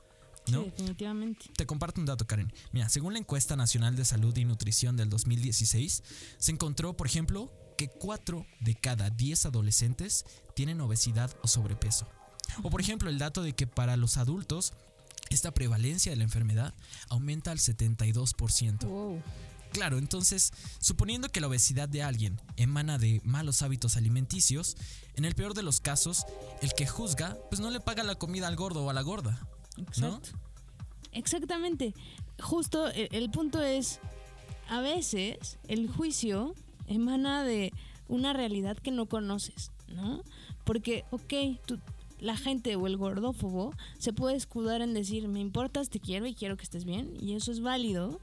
¿No? 0.48 0.64
Sí, 0.64 0.70
definitivamente. 0.70 1.50
Te 1.56 1.66
comparto 1.66 2.00
un 2.00 2.06
dato, 2.06 2.26
Karen. 2.26 2.52
Mira, 2.72 2.88
según 2.88 3.12
la 3.12 3.18
encuesta 3.18 3.56
nacional 3.56 3.96
de 3.96 4.04
salud 4.04 4.36
y 4.36 4.44
nutrición 4.44 4.96
del 4.96 5.10
2016, 5.10 6.02
se 6.38 6.52
encontró, 6.52 6.96
por 6.96 7.06
ejemplo, 7.06 7.52
que 7.76 7.88
4 7.88 8.46
de 8.60 8.74
cada 8.74 9.10
10 9.10 9.46
adolescentes 9.46 10.24
tienen 10.54 10.80
obesidad 10.80 11.34
o 11.42 11.48
sobrepeso. 11.48 12.06
O 12.62 12.70
por 12.70 12.80
ejemplo, 12.80 13.08
el 13.08 13.18
dato 13.18 13.42
de 13.42 13.54
que 13.54 13.66
para 13.66 13.96
los 13.96 14.16
adultos 14.16 14.72
esta 15.30 15.52
prevalencia 15.52 16.10
de 16.10 16.16
la 16.16 16.24
enfermedad 16.24 16.74
aumenta 17.08 17.52
al 17.52 17.58
72%. 17.58 18.84
Wow. 18.84 19.22
Claro, 19.72 19.98
entonces, 19.98 20.52
suponiendo 20.80 21.28
que 21.28 21.40
la 21.40 21.46
obesidad 21.46 21.88
de 21.88 22.02
alguien 22.02 22.40
emana 22.56 22.98
de 22.98 23.20
malos 23.24 23.62
hábitos 23.62 23.96
alimenticios, 23.96 24.76
en 25.14 25.24
el 25.24 25.36
peor 25.36 25.54
de 25.54 25.62
los 25.62 25.80
casos, 25.80 26.24
el 26.60 26.74
que 26.74 26.88
juzga, 26.88 27.38
pues 27.50 27.60
no 27.60 27.70
le 27.70 27.80
paga 27.80 28.02
la 28.02 28.16
comida 28.16 28.48
al 28.48 28.56
gordo 28.56 28.84
o 28.84 28.90
a 28.90 28.92
la 28.92 29.02
gorda. 29.02 29.46
Exacto. 29.86 30.30
Exactamente. 31.12 31.94
Justo 32.40 32.88
el, 32.88 33.08
el 33.12 33.30
punto 33.30 33.62
es, 33.62 34.00
a 34.68 34.80
veces 34.80 35.58
el 35.68 35.88
juicio 35.88 36.54
emana 36.86 37.44
de 37.44 37.72
una 38.08 38.32
realidad 38.32 38.76
que 38.76 38.90
no 38.90 39.06
conoces, 39.06 39.72
¿no? 39.88 40.22
Porque, 40.64 41.04
ok, 41.10 41.60
tú, 41.66 41.78
la 42.20 42.36
gente 42.36 42.76
o 42.76 42.86
el 42.86 42.96
gordófobo 42.96 43.72
se 43.98 44.12
puede 44.12 44.36
escudar 44.36 44.82
en 44.82 44.94
decir, 44.94 45.28
me 45.28 45.40
importas, 45.40 45.88
te 45.88 46.00
quiero 46.00 46.26
y 46.26 46.34
quiero 46.34 46.56
que 46.56 46.64
estés 46.64 46.84
bien, 46.84 47.14
y 47.20 47.34
eso 47.34 47.50
es 47.50 47.60
válido, 47.60 48.20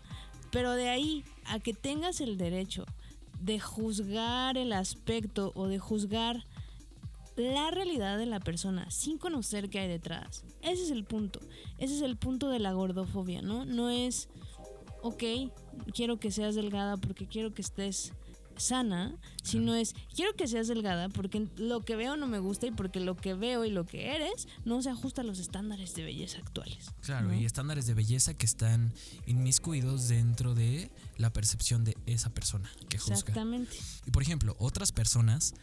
pero 0.51 0.71
de 0.73 0.89
ahí 0.89 1.23
a 1.45 1.59
que 1.59 1.73
tengas 1.73 2.21
el 2.21 2.37
derecho 2.37 2.85
de 3.41 3.59
juzgar 3.59 4.57
el 4.57 4.73
aspecto 4.73 5.51
o 5.55 5.67
de 5.67 5.79
juzgar 5.79 6.45
la 7.37 7.71
realidad 7.71 8.17
de 8.17 8.25
la 8.25 8.39
persona 8.39 8.89
sin 8.91 9.17
conocer 9.17 9.69
qué 9.69 9.79
hay 9.79 9.87
detrás. 9.87 10.43
Ese 10.61 10.83
es 10.83 10.91
el 10.91 11.05
punto. 11.05 11.39
Ese 11.77 11.95
es 11.95 12.01
el 12.01 12.17
punto 12.17 12.49
de 12.49 12.59
la 12.59 12.73
gordofobia, 12.73 13.41
¿no? 13.41 13.65
No 13.65 13.89
es, 13.89 14.29
ok, 15.01 15.23
quiero 15.93 16.19
que 16.19 16.31
seas 16.31 16.55
delgada 16.55 16.97
porque 16.97 17.27
quiero 17.27 17.53
que 17.53 17.61
estés 17.61 18.13
sana, 18.57 19.15
sino 19.43 19.75
es, 19.75 19.93
quiero 20.15 20.33
que 20.33 20.47
seas 20.47 20.67
delgada 20.67 21.09
porque 21.09 21.47
lo 21.57 21.81
que 21.85 21.95
veo 21.95 22.17
no 22.17 22.27
me 22.27 22.39
gusta 22.39 22.67
y 22.67 22.71
porque 22.71 22.99
lo 22.99 23.15
que 23.15 23.33
veo 23.33 23.65
y 23.65 23.69
lo 23.69 23.85
que 23.85 24.15
eres 24.15 24.47
no 24.65 24.81
se 24.81 24.89
ajusta 24.89 25.21
a 25.21 25.23
los 25.23 25.39
estándares 25.39 25.93
de 25.95 26.03
belleza 26.03 26.39
actuales. 26.39 26.91
Claro, 27.01 27.27
¿no? 27.27 27.35
y 27.35 27.45
estándares 27.45 27.85
de 27.85 27.93
belleza 27.93 28.33
que 28.33 28.45
están 28.45 28.93
inmiscuidos 29.25 30.07
dentro 30.07 30.55
de 30.55 30.91
la 31.17 31.31
percepción 31.31 31.83
de 31.83 31.95
esa 32.05 32.31
persona 32.31 32.69
que 32.89 32.97
juzga. 32.97 33.15
Exactamente. 33.15 33.77
Y 34.05 34.11
por 34.11 34.23
ejemplo, 34.23 34.55
otras 34.59 34.91
personas 34.91 35.53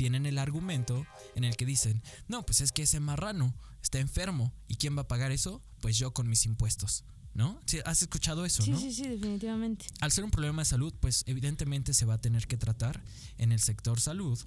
tienen 0.00 0.24
el 0.24 0.38
argumento 0.38 1.06
en 1.34 1.44
el 1.44 1.56
que 1.56 1.66
dicen, 1.66 2.02
no, 2.26 2.46
pues 2.46 2.62
es 2.62 2.72
que 2.72 2.84
ese 2.84 3.00
marrano 3.00 3.54
está 3.82 3.98
enfermo. 3.98 4.50
¿Y 4.66 4.76
quién 4.76 4.96
va 4.96 5.02
a 5.02 5.08
pagar 5.08 5.30
eso? 5.30 5.60
Pues 5.82 5.98
yo 5.98 6.14
con 6.14 6.26
mis 6.26 6.46
impuestos. 6.46 7.04
¿No? 7.34 7.60
Sí, 7.66 7.80
¿Has 7.84 8.00
escuchado 8.00 8.46
eso, 8.46 8.62
Sí, 8.62 8.70
no? 8.70 8.80
sí, 8.80 8.94
sí, 8.94 9.06
definitivamente. 9.06 9.84
Al 10.00 10.10
ser 10.10 10.24
un 10.24 10.30
problema 10.30 10.62
de 10.62 10.64
salud, 10.66 10.94
pues 11.00 11.22
evidentemente 11.26 11.92
se 11.92 12.06
va 12.06 12.14
a 12.14 12.18
tener 12.18 12.46
que 12.46 12.56
tratar 12.56 13.02
en 13.36 13.52
el 13.52 13.60
sector 13.60 14.00
salud 14.00 14.38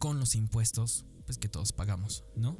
con 0.00 0.18
los 0.18 0.34
impuestos 0.34 1.04
pues 1.24 1.38
que 1.38 1.48
todos 1.48 1.70
pagamos, 1.72 2.24
¿no? 2.34 2.58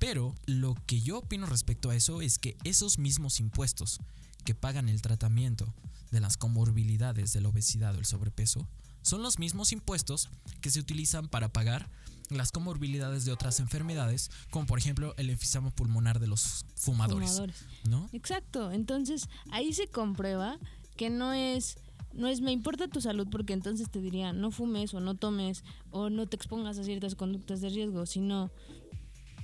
Pero 0.00 0.34
lo 0.46 0.74
que 0.86 1.00
yo 1.02 1.18
opino 1.18 1.46
respecto 1.46 1.88
a 1.90 1.94
eso 1.94 2.20
es 2.20 2.40
que 2.40 2.56
esos 2.64 2.98
mismos 2.98 3.38
impuestos 3.38 4.00
que 4.44 4.56
pagan 4.56 4.88
el 4.88 5.00
tratamiento 5.02 5.72
de 6.10 6.18
las 6.20 6.36
comorbilidades 6.36 7.32
de 7.32 7.40
la 7.42 7.48
obesidad 7.50 7.94
o 7.94 7.98
el 8.00 8.06
sobrepeso 8.06 8.68
son 9.04 9.22
los 9.22 9.38
mismos 9.38 9.70
impuestos 9.72 10.30
que 10.62 10.70
se 10.70 10.80
utilizan 10.80 11.28
para 11.28 11.50
pagar 11.50 11.88
las 12.30 12.50
comorbilidades 12.52 13.26
de 13.26 13.32
otras 13.32 13.60
enfermedades, 13.60 14.30
como 14.50 14.66
por 14.66 14.78
ejemplo 14.78 15.14
el 15.18 15.28
enfisema 15.28 15.70
pulmonar 15.70 16.20
de 16.20 16.26
los 16.26 16.64
fumadores, 16.74 17.30
Fumadores. 17.30 17.64
¿no? 17.88 18.08
Exacto, 18.12 18.72
entonces 18.72 19.28
ahí 19.50 19.74
se 19.74 19.88
comprueba 19.88 20.58
que 20.96 21.10
no 21.10 21.32
es 21.32 21.76
no 22.14 22.28
es 22.28 22.40
me 22.40 22.52
importa 22.52 22.88
tu 22.88 23.00
salud 23.00 23.26
porque 23.30 23.52
entonces 23.52 23.90
te 23.90 24.00
diría 24.00 24.32
no 24.32 24.50
fumes 24.50 24.94
o 24.94 25.00
no 25.00 25.16
tomes 25.16 25.64
o 25.90 26.08
no 26.08 26.26
te 26.26 26.36
expongas 26.36 26.78
a 26.78 26.84
ciertas 26.84 27.14
conductas 27.14 27.60
de 27.60 27.68
riesgo, 27.68 28.06
sino 28.06 28.50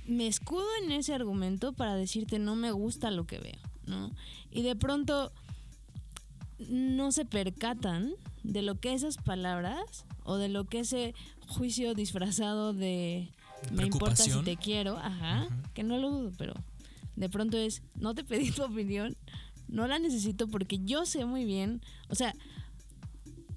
me 0.07 0.25
escudo 0.25 0.65
en 0.83 0.91
ese 0.91 1.13
argumento 1.13 1.73
para 1.73 1.95
decirte 1.95 2.39
no 2.39 2.55
me 2.55 2.71
gusta 2.71 3.11
lo 3.11 3.27
que 3.27 3.37
veo, 3.37 3.59
¿no? 3.85 4.11
Y 4.49 4.63
de 4.63 4.75
pronto 4.75 5.31
no 6.69 7.11
se 7.11 7.25
percatan 7.25 8.13
de 8.43 8.61
lo 8.61 8.79
que 8.79 8.93
esas 8.93 9.17
palabras 9.17 10.05
o 10.23 10.37
de 10.37 10.49
lo 10.49 10.65
que 10.65 10.79
ese 10.79 11.13
juicio 11.47 11.93
disfrazado 11.93 12.73
de 12.73 13.29
me 13.71 13.85
importa 13.85 14.15
si 14.15 14.31
te 14.43 14.57
quiero, 14.57 14.97
ajá, 14.97 15.47
que 15.73 15.83
no 15.83 15.97
lo 15.97 16.09
dudo, 16.09 16.31
pero 16.37 16.53
de 17.15 17.29
pronto 17.29 17.57
es, 17.57 17.83
no 17.95 18.15
te 18.15 18.23
pedí 18.23 18.51
tu 18.51 18.63
opinión, 18.63 19.15
no 19.67 19.87
la 19.87 19.99
necesito 19.99 20.47
porque 20.47 20.79
yo 20.83 21.05
sé 21.05 21.25
muy 21.25 21.45
bien, 21.45 21.81
o 22.09 22.15
sea, 22.15 22.33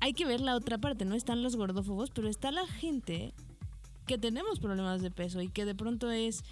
hay 0.00 0.12
que 0.12 0.26
ver 0.26 0.40
la 0.40 0.54
otra 0.54 0.78
parte, 0.78 1.04
¿no? 1.04 1.14
Están 1.14 1.42
los 1.42 1.56
gordófobos, 1.56 2.10
pero 2.10 2.28
está 2.28 2.50
la 2.50 2.66
gente 2.66 3.32
que 4.06 4.18
tenemos 4.18 4.60
problemas 4.60 5.00
de 5.00 5.10
peso 5.10 5.40
y 5.40 5.48
que 5.48 5.64
de 5.64 5.74
pronto 5.74 6.10
es, 6.10 6.44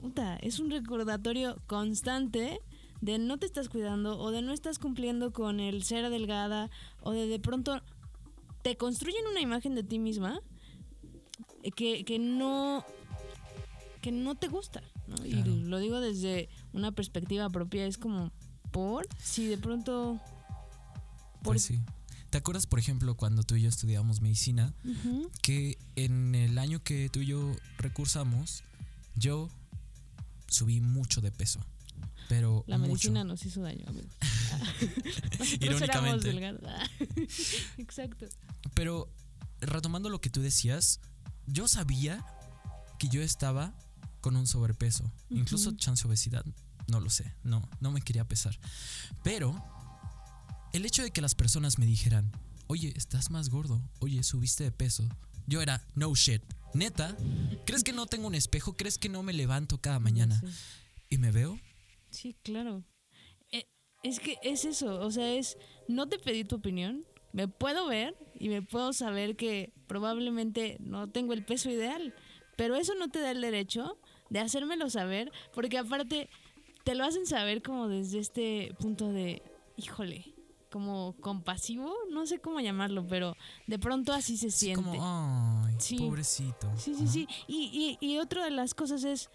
puta, 0.00 0.36
es 0.36 0.58
un 0.58 0.70
recordatorio 0.70 1.56
constante 1.66 2.60
de 3.02 3.18
no 3.18 3.36
te 3.38 3.44
estás 3.46 3.68
cuidando 3.68 4.18
o 4.18 4.30
de 4.30 4.40
no 4.40 4.52
estás 4.54 4.78
cumpliendo 4.78 5.32
con 5.32 5.60
el 5.60 5.82
ser 5.84 6.08
delgada 6.08 6.70
o 7.02 7.10
de 7.12 7.26
de 7.26 7.38
pronto 7.38 7.82
te 8.62 8.76
construyen 8.78 9.26
una 9.30 9.40
imagen 9.40 9.74
de 9.74 9.82
ti 9.82 9.98
misma 9.98 10.40
que, 11.76 12.04
que 12.04 12.18
no 12.18 12.84
que 14.00 14.10
no 14.12 14.34
te 14.34 14.48
gusta 14.48 14.82
¿no? 15.06 15.16
Claro. 15.16 15.50
y 15.50 15.60
lo 15.64 15.78
digo 15.78 16.00
desde 16.00 16.48
una 16.72 16.92
perspectiva 16.92 17.50
propia 17.50 17.86
es 17.86 17.98
como 17.98 18.32
por 18.70 19.06
si 19.22 19.46
de 19.46 19.58
pronto 19.58 20.18
por- 21.42 21.54
Pues 21.54 21.62
sí. 21.64 21.80
¿Te 22.30 22.38
acuerdas, 22.38 22.66
por 22.66 22.78
ejemplo, 22.78 23.14
cuando 23.14 23.42
tú 23.42 23.56
y 23.56 23.62
yo 23.62 23.68
estudiábamos 23.68 24.22
medicina, 24.22 24.72
que 25.42 25.76
en 25.96 26.34
el 26.34 26.56
año 26.58 26.82
que 26.82 27.10
tú 27.10 27.20
y 27.20 27.26
yo 27.26 27.54
recursamos, 27.76 28.64
yo 29.16 29.50
subí 30.46 30.80
mucho 30.80 31.20
de 31.20 31.30
peso? 31.30 31.60
Pero 32.32 32.64
la 32.66 32.78
mucho. 32.78 32.88
medicina 32.92 33.24
nos 33.24 33.44
hizo 33.44 33.60
daño 33.60 33.84
amigos 33.86 34.10
Irónicamente. 35.60 36.30
exacto 37.76 38.26
Pero 38.72 39.12
retomando 39.60 40.08
lo 40.08 40.18
que 40.22 40.30
tú 40.30 40.40
decías, 40.40 40.98
yo 41.46 41.68
sabía 41.68 42.24
que 42.98 43.08
yo 43.08 43.20
estaba 43.22 43.74
con 44.22 44.34
un 44.36 44.46
sobrepeso, 44.46 45.12
incluso 45.28 45.72
chance 45.72 46.06
obesidad, 46.06 46.42
no 46.86 47.00
lo 47.00 47.10
sé, 47.10 47.34
no, 47.42 47.68
no 47.80 47.90
me 47.90 48.00
quería 48.00 48.26
pesar. 48.26 48.58
Pero 49.22 49.62
el 50.72 50.86
hecho 50.86 51.02
de 51.02 51.10
que 51.10 51.20
las 51.20 51.34
personas 51.34 51.78
me 51.78 51.84
dijeran, 51.84 52.32
oye, 52.68 52.94
estás 52.96 53.30
más 53.30 53.50
gordo, 53.50 53.82
oye, 53.98 54.22
subiste 54.22 54.64
de 54.64 54.72
peso, 54.72 55.06
yo 55.46 55.60
era, 55.60 55.84
no 55.94 56.14
shit, 56.14 56.42
neta, 56.72 57.14
¿crees 57.66 57.84
que 57.84 57.92
no 57.92 58.06
tengo 58.06 58.26
un 58.28 58.34
espejo? 58.34 58.74
¿Crees 58.76 58.96
que 58.96 59.08
no 59.10 59.22
me 59.22 59.32
levanto 59.34 59.78
cada 59.82 59.98
mañana 59.98 60.40
Sí. 60.40 60.46
y 61.10 61.18
me 61.18 61.30
veo? 61.30 61.58
Sí, 62.12 62.36
claro. 62.42 62.84
Eh, 63.50 63.66
Es 64.02 64.20
que 64.20 64.36
es 64.42 64.64
eso, 64.64 65.00
o 65.00 65.10
sea, 65.10 65.32
es, 65.34 65.56
no 65.88 66.08
te 66.08 66.18
pedí 66.18 66.44
tu 66.44 66.56
opinión, 66.56 67.04
me 67.32 67.48
puedo 67.48 67.86
ver 67.88 68.14
y 68.38 68.48
me 68.48 68.62
puedo 68.62 68.92
saber 68.92 69.36
que 69.36 69.72
probablemente 69.86 70.76
no 70.80 71.08
tengo 71.08 71.32
el 71.32 71.44
peso 71.44 71.70
ideal, 71.70 72.14
pero 72.56 72.76
eso 72.76 72.94
no 72.94 73.08
te 73.08 73.20
da 73.20 73.30
el 73.30 73.40
derecho 73.40 73.98
de 74.30 74.40
hacérmelo 74.40 74.90
saber, 74.90 75.30
porque 75.54 75.78
aparte 75.78 76.28
te 76.84 76.94
lo 76.94 77.04
hacen 77.04 77.26
saber 77.26 77.62
como 77.62 77.88
desde 77.88 78.18
este 78.18 78.74
punto 78.78 79.08
de, 79.12 79.42
híjole, 79.76 80.34
como 80.70 81.14
compasivo, 81.20 81.94
no 82.10 82.26
sé 82.26 82.38
cómo 82.40 82.58
llamarlo, 82.60 83.06
pero 83.06 83.36
de 83.66 83.78
pronto 83.78 84.12
así 84.12 84.36
se 84.36 84.50
siente. 84.50 84.82
como, 84.82 85.64
ay, 85.66 85.74
Sí. 85.78 85.96
pobrecito. 85.98 86.70
Sí, 86.78 86.94
sí, 86.94 87.06
sí. 87.08 87.28
Y, 87.46 87.98
y, 88.00 88.06
y 88.06 88.18
otra 88.18 88.44
de 88.44 88.50
las 88.50 88.74
cosas 88.74 89.04
es, 89.04 89.28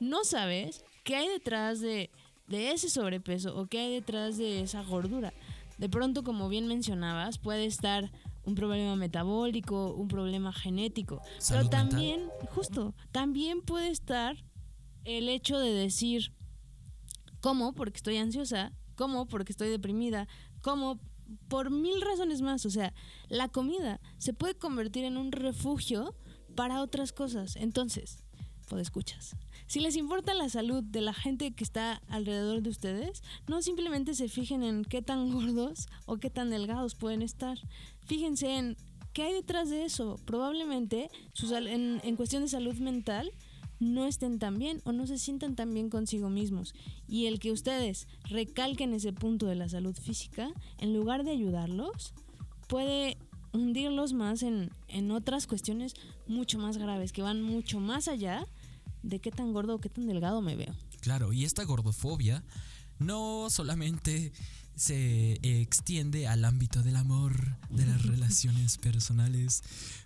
no 0.00 0.24
sabes 0.24 0.84
qué 1.04 1.16
hay 1.16 1.28
detrás 1.28 1.80
de, 1.80 2.10
de 2.46 2.72
ese 2.72 2.88
sobrepeso 2.90 3.56
o 3.56 3.66
qué 3.66 3.80
hay 3.80 3.92
detrás 3.92 4.36
de 4.36 4.60
esa 4.60 4.82
gordura. 4.82 5.32
De 5.78 5.88
pronto, 5.88 6.22
como 6.22 6.48
bien 6.48 6.66
mencionabas, 6.66 7.38
puede 7.38 7.66
estar 7.66 8.12
un 8.44 8.54
problema 8.54 8.96
metabólico, 8.96 9.92
un 9.94 10.08
problema 10.08 10.52
genético. 10.52 11.20
Pero 11.48 11.62
mental. 11.62 11.88
también, 11.88 12.28
justo, 12.50 12.94
también 13.10 13.62
puede 13.62 13.88
estar 13.88 14.36
el 15.04 15.28
hecho 15.28 15.58
de 15.58 15.72
decir, 15.72 16.32
¿cómo? 17.40 17.72
Porque 17.72 17.96
estoy 17.96 18.18
ansiosa, 18.18 18.72
¿cómo? 18.94 19.26
Porque 19.26 19.52
estoy 19.52 19.68
deprimida, 19.68 20.28
¿cómo? 20.60 21.00
Por 21.48 21.70
mil 21.70 22.00
razones 22.02 22.40
más. 22.42 22.64
O 22.66 22.70
sea, 22.70 22.92
la 23.28 23.48
comida 23.48 24.00
se 24.18 24.32
puede 24.32 24.54
convertir 24.54 25.04
en 25.04 25.16
un 25.16 25.32
refugio 25.32 26.14
para 26.54 26.82
otras 26.82 27.12
cosas. 27.12 27.56
Entonces, 27.56 28.24
escuchas. 28.80 29.36
Si 29.66 29.80
les 29.80 29.96
importa 29.96 30.34
la 30.34 30.48
salud 30.48 30.82
de 30.84 31.00
la 31.00 31.14
gente 31.14 31.52
que 31.52 31.64
está 31.64 32.02
alrededor 32.08 32.62
de 32.62 32.70
ustedes, 32.70 33.22
no 33.48 33.62
simplemente 33.62 34.14
se 34.14 34.28
fijen 34.28 34.62
en 34.62 34.84
qué 34.84 35.02
tan 35.02 35.32
gordos 35.32 35.88
o 36.06 36.18
qué 36.18 36.30
tan 36.30 36.50
delgados 36.50 36.94
pueden 36.94 37.22
estar. 37.22 37.58
Fíjense 38.06 38.56
en 38.56 38.76
qué 39.12 39.22
hay 39.22 39.32
detrás 39.32 39.70
de 39.70 39.84
eso. 39.84 40.20
Probablemente 40.26 41.10
en, 41.50 42.00
en 42.04 42.16
cuestión 42.16 42.42
de 42.42 42.48
salud 42.48 42.76
mental 42.76 43.30
no 43.80 44.06
estén 44.06 44.38
tan 44.38 44.58
bien 44.58 44.80
o 44.84 44.92
no 44.92 45.06
se 45.06 45.18
sientan 45.18 45.56
tan 45.56 45.72
bien 45.72 45.88
consigo 45.88 46.28
mismos. 46.28 46.74
Y 47.08 47.26
el 47.26 47.38
que 47.38 47.52
ustedes 47.52 48.06
recalquen 48.24 48.92
ese 48.92 49.12
punto 49.12 49.46
de 49.46 49.56
la 49.56 49.68
salud 49.68 49.96
física, 49.96 50.52
en 50.78 50.94
lugar 50.94 51.24
de 51.24 51.30
ayudarlos, 51.30 52.12
puede 52.68 53.16
hundirlos 53.52 54.12
más 54.12 54.42
en, 54.42 54.70
en 54.88 55.10
otras 55.10 55.46
cuestiones 55.46 55.94
mucho 56.26 56.58
más 56.58 56.76
graves, 56.76 57.12
que 57.12 57.22
van 57.22 57.42
mucho 57.42 57.80
más 57.80 58.08
allá 58.08 58.46
de 59.04 59.20
qué 59.20 59.30
tan 59.30 59.52
gordo 59.52 59.74
o 59.76 59.80
qué 59.80 59.88
tan 59.88 60.06
delgado 60.06 60.40
me 60.40 60.56
veo. 60.56 60.74
Claro, 61.00 61.32
y 61.32 61.44
esta 61.44 61.64
gordofobia 61.64 62.42
no 62.98 63.48
solamente 63.50 64.32
se 64.76 65.38
extiende 65.42 66.26
al 66.26 66.44
ámbito 66.44 66.82
del 66.82 66.96
amor, 66.96 67.56
de 67.70 67.86
las 67.86 68.02
relaciones 68.06 68.78
personales, 68.78 69.62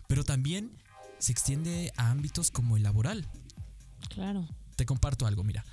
pero 0.09 0.25
también 0.25 0.71
se 1.19 1.33
extiende 1.33 1.93
a 1.97 2.11
ámbitos 2.11 2.51
como 2.51 2.77
el 2.77 2.83
laboral. 2.83 3.27
Claro. 4.11 4.47
Te 4.77 4.85
comparto 4.87 5.27
algo, 5.27 5.45
mira. 5.45 5.65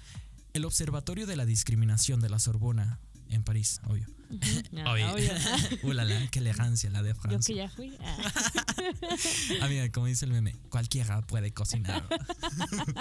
El 0.54 0.66
Observatorio 0.66 1.28
de 1.28 1.36
la 1.36 1.46
Discriminación 1.46 2.22
de 2.22 2.30
la 2.30 2.40
Sorbona 2.40 3.00
en 3.30 3.44
París, 3.44 3.82
obvio. 3.86 4.08
Ah, 4.86 4.94
Obvio. 4.94 5.30
qué 6.32 6.40
elegancia 6.40 6.90
la 6.90 7.04
de 7.04 7.14
Yo 7.14 7.16
Francia. 7.16 7.54
que 7.54 7.58
ya 7.58 7.70
fui. 7.70 7.96
Ah. 8.02 8.65
Amiga, 9.62 9.90
como 9.92 10.08
dice 10.08 10.26
el 10.26 10.32
meme, 10.32 10.56
cualquiera 10.70 11.22
puede 11.22 11.52
cocinar. 11.52 12.08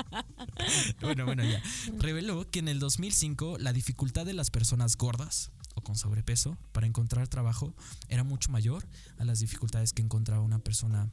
bueno, 1.01 1.25
bueno, 1.27 1.45
ya. 1.45 1.63
Reveló 1.99 2.51
que 2.51 2.61
en 2.61 2.69
el 2.69 2.79
2005 2.79 3.59
la 3.59 3.73
dificultad 3.73 4.27
de 4.27 4.35
las 4.35 4.51
personas 4.51 4.97
gordas 4.97 5.51
o 5.75 5.81
con 5.83 5.97
sobrepeso 5.97 6.57
para 6.73 6.87
encontrar 6.87 7.29
trabajo 7.29 7.75
era 8.09 8.25
mucho 8.25 8.51
mayor 8.51 8.87
a 9.19 9.25
las 9.25 9.41
dificultades 9.41 9.93
que 9.93 10.03
encontraba 10.03 10.43
una 10.43 10.59
persona 10.59 11.11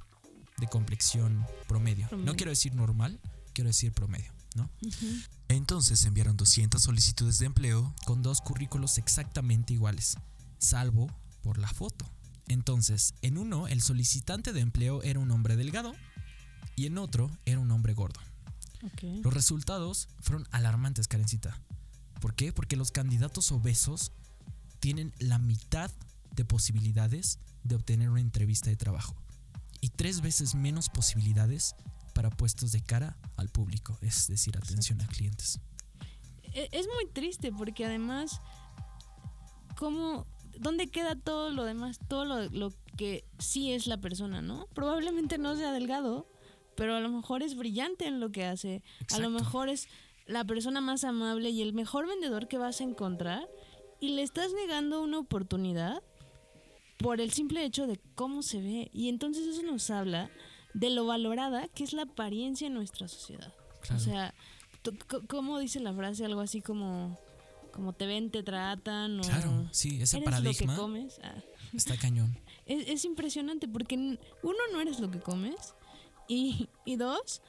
de 0.57 0.67
complexión 0.67 1.45
promedio. 1.67 2.07
No 2.15 2.35
quiero 2.35 2.51
decir 2.51 2.75
normal, 2.75 3.19
quiero 3.53 3.69
decir 3.69 3.91
promedio, 3.91 4.31
¿no? 4.55 4.69
Ujú. 4.85 5.07
Entonces 5.47 6.05
enviaron 6.05 6.37
200 6.37 6.81
solicitudes 6.81 7.39
de 7.39 7.47
empleo 7.47 7.93
con 8.05 8.21
dos 8.21 8.41
currículos 8.41 8.97
exactamente 8.97 9.73
iguales, 9.73 10.17
salvo 10.59 11.07
por 11.41 11.57
la 11.57 11.67
foto. 11.67 12.05
Entonces, 12.51 13.13
en 13.21 13.37
uno 13.37 13.67
el 13.67 13.81
solicitante 13.81 14.51
de 14.53 14.59
empleo 14.61 15.01
era 15.03 15.19
un 15.19 15.31
hombre 15.31 15.55
delgado 15.55 15.93
y 16.75 16.85
en 16.85 16.97
otro 16.97 17.29
era 17.45 17.59
un 17.59 17.71
hombre 17.71 17.93
gordo. 17.93 18.19
Los 19.23 19.33
resultados 19.33 20.09
fueron 20.19 20.47
alarmantes, 20.51 21.07
Karencita. 21.07 21.59
¿Por 22.19 22.33
qué? 22.35 22.51
Porque 22.51 22.75
los 22.75 22.91
candidatos 22.91 23.51
obesos 23.51 24.11
tienen 24.79 25.13
la 25.19 25.37
mitad 25.37 25.91
de 26.35 26.45
posibilidades 26.45 27.39
de 27.63 27.75
obtener 27.75 28.09
una 28.09 28.21
entrevista 28.21 28.69
de 28.69 28.75
trabajo 28.75 29.15
y 29.81 29.89
tres 29.89 30.21
veces 30.21 30.55
menos 30.55 30.89
posibilidades 30.89 31.75
para 32.13 32.29
puestos 32.29 32.71
de 32.71 32.81
cara 32.81 33.17
al 33.37 33.49
público, 33.49 33.97
es 34.01 34.27
decir, 34.27 34.57
atención 34.57 34.99
a 35.01 35.07
clientes. 35.07 35.59
E- 36.53 36.69
Es 36.71 36.87
muy 36.87 37.07
triste 37.13 37.51
porque 37.51 37.85
además, 37.85 38.39
¿cómo, 39.77 40.25
¿dónde 40.61 40.87
queda 40.87 41.15
todo 41.15 41.49
lo 41.49 41.65
demás? 41.65 41.99
Todo 42.07 42.25
lo, 42.25 42.49
lo 42.49 42.71
que 42.97 43.25
sí 43.39 43.71
es 43.71 43.87
la 43.87 43.97
persona, 43.97 44.41
¿no? 44.41 44.67
Probablemente 44.73 45.37
no 45.37 45.55
sea 45.55 45.71
delgado, 45.71 46.27
pero 46.75 46.95
a 46.95 46.99
lo 46.99 47.09
mejor 47.09 47.43
es 47.43 47.55
brillante 47.55 48.05
en 48.05 48.19
lo 48.19 48.31
que 48.31 48.45
hace. 48.45 48.83
A 49.11 49.19
lo 49.19 49.29
mejor 49.29 49.69
es 49.69 49.87
la 50.27 50.45
persona 50.45 50.81
más 50.81 51.03
amable 51.03 51.49
y 51.49 51.61
el 51.61 51.73
mejor 51.73 52.07
vendedor 52.07 52.47
que 52.47 52.57
vas 52.57 52.79
a 52.79 52.83
encontrar 52.83 53.47
y 53.99 54.09
le 54.09 54.23
estás 54.23 54.53
negando 54.53 55.01
una 55.01 55.19
oportunidad 55.19 56.01
por 56.99 57.19
el 57.19 57.31
simple 57.31 57.65
hecho 57.65 57.87
de 57.87 57.99
cómo 58.15 58.43
se 58.43 58.61
ve. 58.61 58.89
Y 58.93 59.09
entonces 59.09 59.47
eso 59.47 59.63
nos 59.63 59.89
habla 59.89 60.29
de 60.73 60.89
lo 60.89 61.05
valorada 61.05 61.67
que 61.69 61.83
es 61.83 61.93
la 61.93 62.03
apariencia 62.03 62.67
en 62.67 62.73
nuestra 62.75 63.07
sociedad. 63.07 63.53
Claro. 63.81 63.95
O 63.95 63.99
sea, 63.99 64.33
¿cómo 65.27 65.59
dice 65.59 65.79
la 65.79 65.93
frase? 65.93 66.25
Algo 66.25 66.41
así 66.41 66.61
como, 66.61 67.19
como 67.71 67.93
te 67.93 68.05
ven, 68.05 68.31
te 68.31 68.43
tratan 68.43 69.19
o... 69.19 69.23
Claro, 69.23 69.67
sí, 69.71 70.01
ese 70.01 70.17
¿Eres 70.17 70.29
paradigma 70.29 70.73
lo 70.73 70.77
que 70.77 70.81
comes? 70.81 71.19
Ah, 71.23 71.35
está 71.73 71.97
cañón. 71.97 72.37
es, 72.65 72.87
es 72.87 73.05
impresionante 73.05 73.67
porque 73.67 73.95
uno, 73.95 74.59
no 74.71 74.81
eres 74.81 74.99
lo 74.99 75.09
que 75.09 75.19
comes 75.19 75.73
y, 76.27 76.69
y 76.85 76.95
dos, 76.95 77.41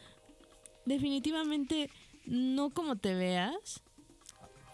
definitivamente 0.86 1.90
no 2.26 2.70
como 2.70 2.96
te 2.96 3.14
veas. 3.14 3.82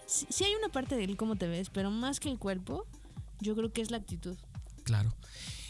Sí, 0.06 0.26
sí 0.30 0.44
hay 0.44 0.54
una 0.54 0.68
parte 0.68 0.96
del 0.96 1.16
cómo 1.16 1.36
te 1.36 1.46
ves, 1.46 1.70
pero 1.70 1.90
más 1.90 2.18
que 2.20 2.30
el 2.30 2.38
cuerpo, 2.38 2.86
yo 3.40 3.54
creo 3.54 3.72
que 3.72 3.82
es 3.82 3.90
la 3.90 3.98
actitud. 3.98 4.36
Claro. 4.84 5.14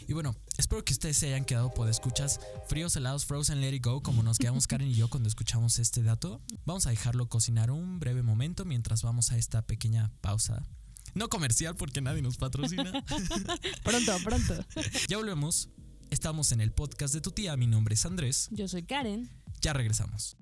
Y 0.09 0.13
bueno, 0.13 0.35
espero 0.57 0.83
que 0.83 0.91
ustedes 0.91 1.17
se 1.17 1.27
hayan 1.27 1.45
quedado 1.45 1.71
por 1.71 1.87
escuchas 1.87 2.39
fríos, 2.67 2.95
helados, 2.95 3.27
frozen, 3.27 3.61
let 3.61 3.75
it 3.75 3.85
go, 3.85 4.01
como 4.01 4.23
nos 4.23 4.39
quedamos 4.39 4.65
Karen 4.65 4.87
y 4.87 4.95
yo 4.95 5.07
cuando 5.07 5.29
escuchamos 5.29 5.77
este 5.77 6.01
dato. 6.01 6.41
Vamos 6.65 6.87
a 6.87 6.89
dejarlo 6.89 7.29
cocinar 7.29 7.69
un 7.69 7.99
breve 7.99 8.23
momento 8.23 8.65
mientras 8.65 9.03
vamos 9.03 9.31
a 9.31 9.37
esta 9.37 9.61
pequeña 9.61 10.11
pausa. 10.21 10.65
No 11.13 11.29
comercial 11.29 11.75
porque 11.75 12.01
nadie 12.01 12.23
nos 12.23 12.37
patrocina. 12.37 12.91
Pronto, 13.83 14.17
pronto. 14.23 14.65
ya 15.07 15.17
volvemos. 15.17 15.69
Estamos 16.09 16.53
en 16.53 16.61
el 16.61 16.71
podcast 16.71 17.13
de 17.13 17.21
tu 17.21 17.29
tía. 17.29 17.55
Mi 17.55 17.67
nombre 17.67 17.93
es 17.93 18.03
Andrés. 18.03 18.47
Yo 18.49 18.67
soy 18.67 18.81
Karen. 18.81 19.29
Ya 19.61 19.73
regresamos. 19.73 20.37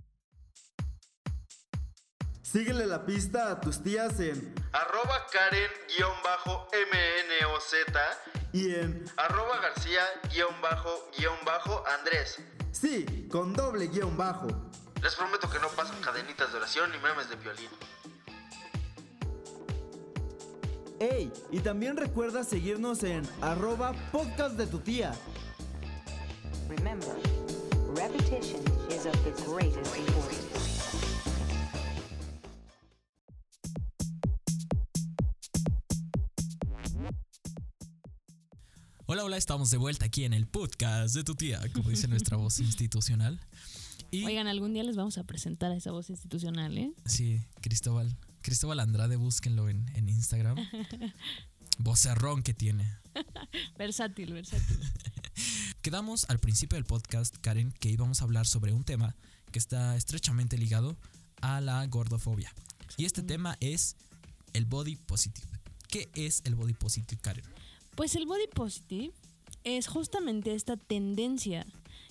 Síguele 2.50 2.86
la 2.86 3.06
pista 3.06 3.52
a 3.52 3.60
tus 3.60 3.84
tías 3.84 4.22
en 4.22 4.56
Arroba 4.72 5.28
Karen-MNOZ 5.34 7.74
y 8.54 8.74
en 8.74 9.04
Arroba 9.18 9.60
García-Andrés. 9.60 12.38
sí, 12.72 13.28
con 13.30 13.54
doble 13.54 13.88
guion 13.88 14.16
bajo. 14.16 14.48
Les 15.04 15.14
prometo 15.16 15.50
que 15.50 15.60
no 15.60 15.68
pasan 15.68 16.00
cadenitas 16.00 16.54
de 16.54 16.60
oración 16.60 16.90
ni 16.90 16.98
memes 17.00 17.30
de 17.30 17.36
violín. 17.36 17.70
Ey, 21.02 21.30
y 21.52 21.60
también 21.60 21.98
recuerda 21.98 22.46
seguirnos 22.46 23.04
en 23.04 23.28
arroba 23.42 23.92
podcast 24.14 24.56
de 24.56 24.68
tu 24.68 24.80
tía. 24.80 25.14
Remember, 26.70 27.14
repetition 27.94 28.62
is 28.90 29.06
of 29.06 29.22
the 29.26 29.32
greatest 29.46 29.98
importance. 29.98 31.17
Hola, 39.18 39.26
hola, 39.26 39.38
estamos 39.38 39.72
de 39.72 39.78
vuelta 39.78 40.06
aquí 40.06 40.26
en 40.26 40.34
el 40.34 40.46
podcast 40.46 41.16
de 41.16 41.24
tu 41.24 41.34
tía, 41.34 41.60
como 41.74 41.90
dice 41.90 42.08
nuestra 42.08 42.38
voz 42.38 42.60
institucional. 42.60 43.42
Y 44.12 44.24
Oigan, 44.24 44.46
algún 44.46 44.74
día 44.74 44.84
les 44.84 44.96
vamos 44.96 45.18
a 45.18 45.24
presentar 45.24 45.72
a 45.72 45.76
esa 45.76 45.92
voz 45.92 46.12
institucional, 46.12 46.78
¿eh? 46.78 46.94
Sí, 47.08 47.42
Cristóbal. 47.62 48.16
Cristóbal 48.44 48.80
Andrade, 48.80 49.16
búsquenlo 49.16 49.70
en, 49.70 49.90
en 49.96 50.08
Instagram. 50.08 50.58
Vocerrón 51.80 52.44
que 52.44 52.54
tiene. 52.54 52.88
Versátil, 53.76 54.34
versátil. 54.34 54.78
Quedamos 55.82 56.30
al 56.30 56.38
principio 56.38 56.76
del 56.76 56.86
podcast, 56.86 57.36
Karen, 57.42 57.72
que 57.72 57.90
íbamos 57.90 58.22
a 58.22 58.26
hablar 58.26 58.46
sobre 58.46 58.72
un 58.72 58.84
tema 58.84 59.16
que 59.52 59.58
está 59.58 59.96
estrechamente 59.96 60.60
ligado 60.60 60.96
a 61.42 61.60
la 61.60 61.84
gordofobia. 61.88 62.54
Y 62.98 63.06
este 63.06 63.24
tema 63.24 63.58
es 63.62 63.96
el 64.54 64.66
body 64.66 64.96
positive. 64.96 65.48
¿Qué 65.88 66.08
es 66.14 66.44
el 66.46 66.54
body 66.54 66.74
positive, 66.74 67.20
Karen? 67.20 67.46
Pues 67.98 68.16
el 68.16 68.28
body 68.28 68.46
positive 68.54 69.12
es 69.64 69.88
justamente 69.88 70.54
esta 70.54 70.78
tendencia 70.78 71.66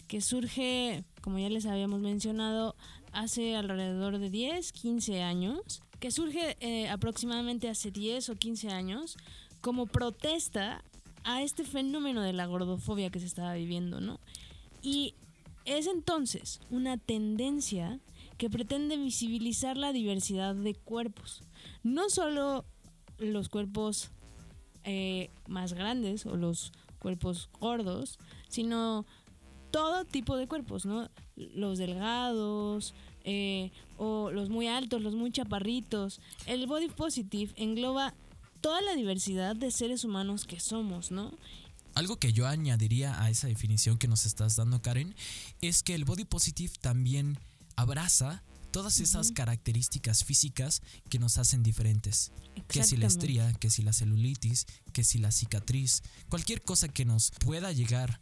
que 0.08 0.20
surge, 0.20 1.04
como 1.20 1.38
ya 1.38 1.48
les 1.48 1.64
habíamos 1.64 2.00
mencionado, 2.00 2.74
hace 3.12 3.54
alrededor 3.54 4.18
de 4.18 4.28
10, 4.28 4.72
15 4.72 5.22
años, 5.22 5.82
que 6.00 6.10
surge 6.10 6.56
eh, 6.58 6.88
aproximadamente 6.88 7.68
hace 7.68 7.92
10 7.92 8.30
o 8.30 8.34
15 8.34 8.70
años 8.70 9.16
como 9.60 9.86
protesta 9.86 10.82
a 11.22 11.42
este 11.42 11.62
fenómeno 11.62 12.20
de 12.20 12.32
la 12.32 12.46
gordofobia 12.46 13.10
que 13.10 13.20
se 13.20 13.26
estaba 13.26 13.54
viviendo, 13.54 14.00
¿no? 14.00 14.18
Y 14.82 15.14
es 15.66 15.86
entonces 15.86 16.58
una 16.68 16.98
tendencia 16.98 18.00
que 18.38 18.50
pretende 18.50 18.96
visibilizar 18.96 19.76
la 19.76 19.92
diversidad 19.92 20.56
de 20.56 20.74
cuerpos, 20.74 21.44
no 21.84 22.10
solo 22.10 22.64
los 23.18 23.48
cuerpos 23.48 24.10
eh, 24.86 25.30
más 25.46 25.74
grandes 25.74 26.24
o 26.26 26.36
los 26.36 26.72
cuerpos 26.98 27.50
gordos, 27.60 28.18
sino 28.48 29.04
todo 29.70 30.04
tipo 30.04 30.36
de 30.36 30.46
cuerpos, 30.46 30.86
¿no? 30.86 31.10
Los 31.36 31.78
delgados, 31.78 32.94
eh, 33.24 33.72
o 33.98 34.30
los 34.30 34.48
muy 34.48 34.68
altos, 34.68 35.02
los 35.02 35.14
muy 35.14 35.32
chaparritos. 35.32 36.20
El 36.46 36.66
body 36.66 36.88
positive 36.88 37.52
engloba 37.56 38.14
toda 38.60 38.80
la 38.80 38.94
diversidad 38.94 39.56
de 39.56 39.70
seres 39.70 40.04
humanos 40.04 40.46
que 40.46 40.60
somos, 40.60 41.10
¿no? 41.10 41.34
Algo 41.94 42.16
que 42.16 42.32
yo 42.32 42.46
añadiría 42.46 43.20
a 43.22 43.30
esa 43.30 43.48
definición 43.48 43.98
que 43.98 44.06
nos 44.06 44.24
estás 44.26 44.56
dando, 44.56 44.80
Karen, 44.80 45.14
es 45.60 45.82
que 45.82 45.94
el 45.94 46.04
body 46.04 46.24
positive 46.24 46.72
también 46.80 47.38
abraza 47.74 48.42
todas 48.76 49.00
esas 49.00 49.32
características 49.32 50.22
físicas 50.22 50.82
que 51.08 51.18
nos 51.18 51.38
hacen 51.38 51.62
diferentes. 51.62 52.30
Que 52.68 52.84
si 52.84 52.98
la 52.98 53.06
estría, 53.06 53.50
que 53.54 53.70
si 53.70 53.80
la 53.80 53.94
celulitis, 53.94 54.66
que 54.92 55.02
si 55.02 55.16
la 55.16 55.32
cicatriz, 55.32 56.02
cualquier 56.28 56.60
cosa 56.60 56.86
que 56.88 57.06
nos 57.06 57.30
pueda 57.30 57.72
llegar 57.72 58.20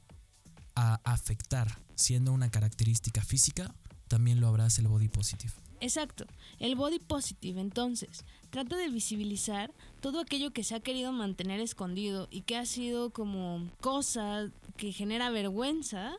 a 0.76 1.00
afectar 1.02 1.82
siendo 1.96 2.32
una 2.32 2.52
característica 2.52 3.20
física, 3.24 3.74
también 4.06 4.40
lo 4.40 4.46
abraza 4.46 4.80
el 4.80 4.86
body 4.86 5.08
positive. 5.08 5.52
Exacto. 5.80 6.24
El 6.60 6.76
body 6.76 7.00
positive, 7.00 7.60
entonces, 7.60 8.24
trata 8.50 8.76
de 8.76 8.88
visibilizar 8.90 9.74
todo 10.00 10.20
aquello 10.20 10.52
que 10.52 10.62
se 10.62 10.76
ha 10.76 10.80
querido 10.80 11.10
mantener 11.10 11.58
escondido 11.58 12.28
y 12.30 12.42
que 12.42 12.56
ha 12.56 12.64
sido 12.64 13.10
como 13.10 13.68
cosa 13.80 14.52
que 14.76 14.92
genera 14.92 15.30
vergüenza, 15.30 16.12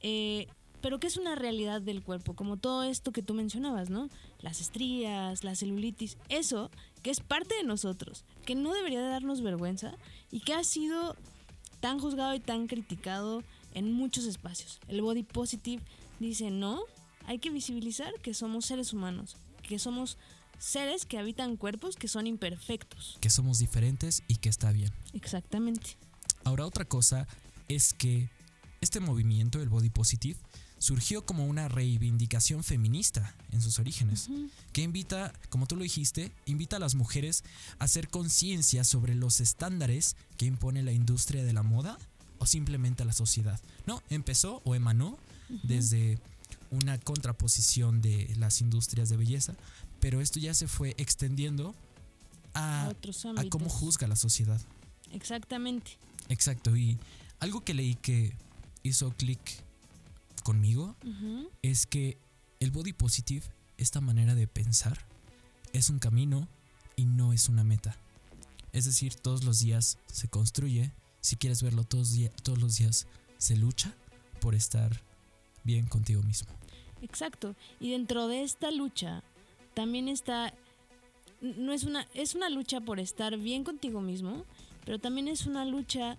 eh, 0.00 0.48
pero 0.84 1.00
que 1.00 1.06
es 1.06 1.16
una 1.16 1.34
realidad 1.34 1.80
del 1.80 2.02
cuerpo, 2.02 2.34
como 2.34 2.58
todo 2.58 2.82
esto 2.82 3.10
que 3.10 3.22
tú 3.22 3.32
mencionabas, 3.32 3.88
¿no? 3.88 4.10
Las 4.42 4.60
estrías, 4.60 5.42
la 5.42 5.54
celulitis, 5.54 6.18
eso 6.28 6.70
que 7.02 7.10
es 7.10 7.20
parte 7.20 7.54
de 7.54 7.64
nosotros, 7.64 8.22
que 8.44 8.54
no 8.54 8.74
debería 8.74 9.00
de 9.00 9.08
darnos 9.08 9.40
vergüenza 9.40 9.94
y 10.30 10.40
que 10.40 10.52
ha 10.52 10.62
sido 10.62 11.16
tan 11.80 11.98
juzgado 11.98 12.34
y 12.34 12.40
tan 12.40 12.66
criticado 12.66 13.42
en 13.72 13.94
muchos 13.94 14.26
espacios. 14.26 14.78
El 14.86 15.00
body 15.00 15.22
positive 15.22 15.82
dice, 16.20 16.50
no, 16.50 16.82
hay 17.24 17.38
que 17.38 17.48
visibilizar 17.48 18.12
que 18.20 18.34
somos 18.34 18.66
seres 18.66 18.92
humanos, 18.92 19.38
que 19.66 19.78
somos 19.78 20.18
seres 20.58 21.06
que 21.06 21.16
habitan 21.16 21.56
cuerpos 21.56 21.96
que 21.96 22.08
son 22.08 22.26
imperfectos. 22.26 23.16
Que 23.22 23.30
somos 23.30 23.58
diferentes 23.58 24.22
y 24.28 24.36
que 24.36 24.50
está 24.50 24.70
bien. 24.70 24.92
Exactamente. 25.14 25.96
Ahora 26.44 26.66
otra 26.66 26.84
cosa 26.84 27.26
es 27.68 27.94
que 27.94 28.28
este 28.82 29.00
movimiento, 29.00 29.62
el 29.62 29.70
body 29.70 29.88
positive, 29.88 30.38
surgió 30.84 31.24
como 31.24 31.46
una 31.46 31.66
reivindicación 31.66 32.62
feminista 32.62 33.34
en 33.52 33.62
sus 33.62 33.78
orígenes, 33.78 34.28
que 34.74 34.82
invita, 34.82 35.32
como 35.48 35.66
tú 35.66 35.76
lo 35.76 35.82
dijiste, 35.82 36.30
invita 36.44 36.76
a 36.76 36.78
las 36.78 36.94
mujeres 36.94 37.42
a 37.78 37.84
hacer 37.84 38.10
conciencia 38.10 38.84
sobre 38.84 39.14
los 39.14 39.40
estándares 39.40 40.14
que 40.36 40.44
impone 40.44 40.82
la 40.82 40.92
industria 40.92 41.42
de 41.42 41.54
la 41.54 41.62
moda 41.62 41.96
o 42.36 42.44
simplemente 42.44 43.02
a 43.02 43.06
la 43.06 43.14
sociedad. 43.14 43.58
No, 43.86 44.02
empezó 44.10 44.60
o 44.66 44.74
emanó 44.74 45.16
desde 45.62 46.18
una 46.70 46.98
contraposición 46.98 48.02
de 48.02 48.30
las 48.36 48.60
industrias 48.60 49.08
de 49.08 49.16
belleza, 49.16 49.54
pero 50.00 50.20
esto 50.20 50.38
ya 50.38 50.52
se 50.52 50.68
fue 50.68 50.94
extendiendo 50.98 51.74
a, 52.52 52.84
A 52.84 52.88
otros 52.90 53.24
a 53.24 53.30
ámbitos. 53.30 53.48
cómo 53.48 53.70
juzga 53.70 54.06
la 54.06 54.16
sociedad. 54.16 54.60
Exactamente. 55.12 55.92
Exacto, 56.28 56.76
y 56.76 56.98
algo 57.40 57.64
que 57.64 57.72
leí 57.72 57.94
que 57.94 58.36
hizo 58.82 59.10
clic 59.12 59.63
conmigo 60.44 60.94
es 61.62 61.86
que 61.86 62.16
el 62.60 62.70
body 62.70 62.92
positive, 62.92 63.44
esta 63.78 64.00
manera 64.00 64.36
de 64.36 64.46
pensar, 64.46 65.04
es 65.72 65.90
un 65.90 65.98
camino 65.98 66.46
y 66.94 67.06
no 67.06 67.32
es 67.32 67.48
una 67.48 67.64
meta. 67.64 67.96
Es 68.72 68.84
decir, 68.84 69.16
todos 69.16 69.42
los 69.42 69.58
días 69.58 69.98
se 70.06 70.28
construye, 70.28 70.92
si 71.20 71.34
quieres 71.36 71.62
verlo 71.62 71.82
todos, 71.82 72.12
día- 72.12 72.30
todos 72.44 72.58
los 72.60 72.76
días, 72.76 73.08
se 73.38 73.56
lucha 73.56 73.92
por 74.40 74.54
estar 74.54 75.02
bien 75.64 75.86
contigo 75.86 76.22
mismo. 76.22 76.48
Exacto. 77.02 77.56
Y 77.80 77.90
dentro 77.90 78.28
de 78.28 78.42
esta 78.44 78.70
lucha 78.70 79.22
también 79.74 80.08
está 80.08 80.54
no 81.40 81.72
es 81.72 81.84
una 81.84 82.06
es 82.14 82.34
una 82.34 82.48
lucha 82.48 82.80
por 82.80 83.00
estar 83.00 83.36
bien 83.36 83.64
contigo 83.64 84.00
mismo, 84.00 84.44
pero 84.86 84.98
también 84.98 85.28
es 85.28 85.46
una 85.46 85.64
lucha 85.64 86.16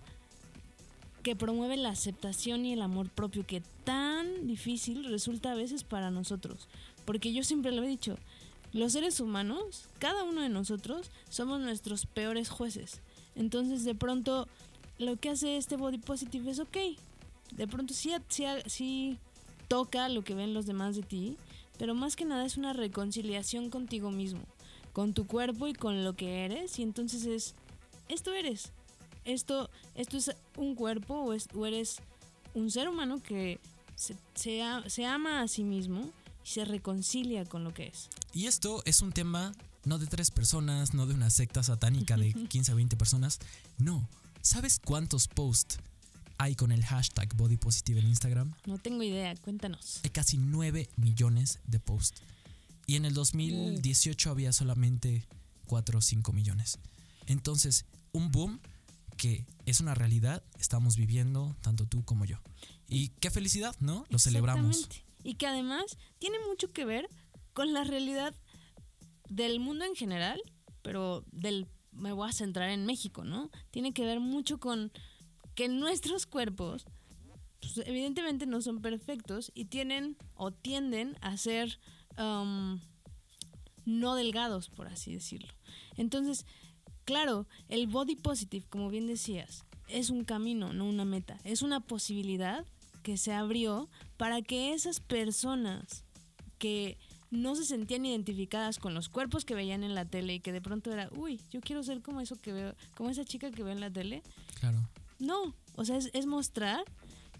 que 1.26 1.34
promueve 1.34 1.76
la 1.76 1.88
aceptación 1.88 2.64
y 2.64 2.72
el 2.72 2.80
amor 2.80 3.10
propio 3.10 3.44
que 3.44 3.60
tan 3.82 4.46
difícil 4.46 5.02
resulta 5.06 5.50
a 5.50 5.56
veces 5.56 5.82
para 5.82 6.12
nosotros, 6.12 6.68
porque 7.04 7.32
yo 7.32 7.42
siempre 7.42 7.72
lo 7.72 7.82
he 7.82 7.88
dicho, 7.88 8.16
los 8.72 8.92
seres 8.92 9.18
humanos, 9.18 9.88
cada 9.98 10.22
uno 10.22 10.40
de 10.40 10.50
nosotros 10.50 11.10
somos 11.28 11.58
nuestros 11.58 12.06
peores 12.06 12.48
jueces. 12.48 13.00
Entonces, 13.34 13.82
de 13.82 13.96
pronto 13.96 14.46
lo 15.00 15.16
que 15.16 15.30
hace 15.30 15.56
este 15.56 15.74
body 15.74 15.98
positive 15.98 16.48
es 16.48 16.60
ok. 16.60 16.76
De 17.50 17.66
pronto 17.66 17.92
sí, 17.92 18.12
sí, 18.28 18.44
sí 18.66 19.18
toca 19.66 20.08
lo 20.08 20.22
que 20.22 20.36
ven 20.36 20.54
los 20.54 20.66
demás 20.66 20.94
de 20.94 21.02
ti, 21.02 21.36
pero 21.76 21.96
más 21.96 22.14
que 22.14 22.24
nada 22.24 22.46
es 22.46 22.56
una 22.56 22.72
reconciliación 22.72 23.70
contigo 23.70 24.12
mismo, 24.12 24.42
con 24.92 25.12
tu 25.12 25.26
cuerpo 25.26 25.66
y 25.66 25.72
con 25.72 26.04
lo 26.04 26.14
que 26.14 26.44
eres, 26.44 26.78
y 26.78 26.84
entonces 26.84 27.26
es, 27.26 27.56
esto 28.08 28.32
eres, 28.32 28.70
esto, 29.24 29.68
esto 29.96 30.16
es 30.16 30.30
un 30.56 30.74
cuerpo 30.74 31.14
o, 31.14 31.32
es- 31.32 31.48
o 31.54 31.66
eres 31.66 31.96
un 32.54 32.70
ser 32.70 32.88
humano 32.88 33.22
que 33.22 33.58
se, 33.96 34.16
se 34.34 34.60
se 34.88 35.04
ama 35.06 35.42
a 35.42 35.48
sí 35.48 35.64
mismo 35.64 36.10
y 36.44 36.48
se 36.48 36.64
reconcilia 36.64 37.44
con 37.44 37.64
lo 37.64 37.74
que 37.74 37.88
es. 37.88 38.08
Y 38.32 38.46
esto 38.46 38.82
es 38.84 39.02
un 39.02 39.12
tema 39.12 39.52
no 39.84 39.98
de 39.98 40.06
tres 40.06 40.30
personas, 40.30 40.94
no 40.94 41.06
de 41.06 41.14
una 41.14 41.30
secta 41.30 41.62
satánica 41.62 42.16
de 42.16 42.32
15 42.32 42.72
a 42.72 42.74
20 42.74 42.96
personas, 42.96 43.38
no. 43.78 44.08
¿Sabes 44.42 44.80
cuántos 44.84 45.28
posts 45.28 45.78
hay 46.38 46.54
con 46.54 46.70
el 46.72 46.84
hashtag 46.84 47.34
body 47.36 47.56
positive 47.56 48.00
en 48.00 48.06
Instagram? 48.08 48.52
No 48.66 48.78
tengo 48.78 49.02
idea, 49.02 49.34
cuéntanos. 49.36 50.00
Hay 50.04 50.10
casi 50.10 50.38
9 50.38 50.88
millones 50.96 51.60
de 51.66 51.78
posts. 51.80 52.20
Y 52.86 52.96
en 52.96 53.04
el 53.04 53.14
2018 53.14 54.30
había 54.30 54.52
solamente 54.52 55.24
4 55.66 55.98
o 55.98 56.02
5 56.02 56.32
millones. 56.32 56.78
Entonces, 57.26 57.84
un 58.12 58.30
boom 58.30 58.60
que 59.16 59.46
es 59.64 59.80
una 59.80 59.94
realidad, 59.94 60.42
estamos 60.58 60.96
viviendo 60.96 61.56
tanto 61.60 61.86
tú 61.86 62.04
como 62.04 62.24
yo. 62.24 62.38
Y 62.88 63.08
qué 63.20 63.30
felicidad, 63.30 63.74
¿no? 63.80 64.04
Lo 64.08 64.18
celebramos. 64.18 64.88
Y 65.22 65.34
que 65.34 65.46
además 65.46 65.98
tiene 66.18 66.38
mucho 66.46 66.72
que 66.72 66.84
ver 66.84 67.08
con 67.52 67.72
la 67.72 67.84
realidad 67.84 68.34
del 69.28 69.58
mundo 69.60 69.84
en 69.84 69.96
general, 69.96 70.40
pero 70.82 71.24
del 71.32 71.66
me 71.92 72.12
voy 72.12 72.28
a 72.28 72.32
centrar 72.32 72.70
en 72.70 72.84
México, 72.86 73.24
¿no? 73.24 73.50
Tiene 73.70 73.92
que 73.92 74.04
ver 74.04 74.20
mucho 74.20 74.58
con 74.58 74.92
que 75.54 75.68
nuestros 75.68 76.26
cuerpos 76.26 76.84
pues, 77.60 77.78
evidentemente 77.86 78.46
no 78.46 78.60
son 78.60 78.80
perfectos 78.80 79.50
y 79.54 79.66
tienen 79.66 80.16
o 80.34 80.52
tienden 80.52 81.16
a 81.22 81.36
ser 81.36 81.80
um, 82.18 82.80
no 83.84 84.14
delgados, 84.14 84.68
por 84.68 84.88
así 84.88 85.14
decirlo. 85.14 85.52
Entonces, 85.96 86.44
claro, 87.06 87.46
el 87.70 87.86
body 87.86 88.16
positive, 88.16 88.66
como 88.68 88.90
bien 88.90 89.06
decías, 89.06 89.64
es 89.88 90.10
un 90.10 90.24
camino, 90.24 90.74
no 90.74 90.84
una 90.84 91.06
meta. 91.06 91.38
Es 91.44 91.62
una 91.62 91.80
posibilidad 91.80 92.66
que 93.02 93.16
se 93.16 93.32
abrió 93.32 93.88
para 94.18 94.42
que 94.42 94.74
esas 94.74 95.00
personas 95.00 96.04
que 96.58 96.98
no 97.30 97.54
se 97.54 97.64
sentían 97.64 98.04
identificadas 98.04 98.78
con 98.78 98.94
los 98.94 99.08
cuerpos 99.08 99.44
que 99.44 99.54
veían 99.54 99.84
en 99.84 99.94
la 99.94 100.04
tele 100.04 100.34
y 100.34 100.40
que 100.40 100.52
de 100.52 100.60
pronto 100.60 100.92
era, 100.92 101.08
uy, 101.16 101.40
yo 101.50 101.60
quiero 101.60 101.82
ser 101.82 102.02
como 102.02 102.20
eso 102.20 102.36
que 102.36 102.52
veo, 102.52 102.74
como 102.96 103.10
esa 103.10 103.24
chica 103.24 103.50
que 103.50 103.62
veo 103.62 103.72
en 103.72 103.80
la 103.80 103.90
tele. 103.90 104.22
Claro. 104.60 104.78
No, 105.18 105.54
o 105.76 105.84
sea, 105.84 105.96
es, 105.96 106.10
es 106.12 106.26
mostrar 106.26 106.84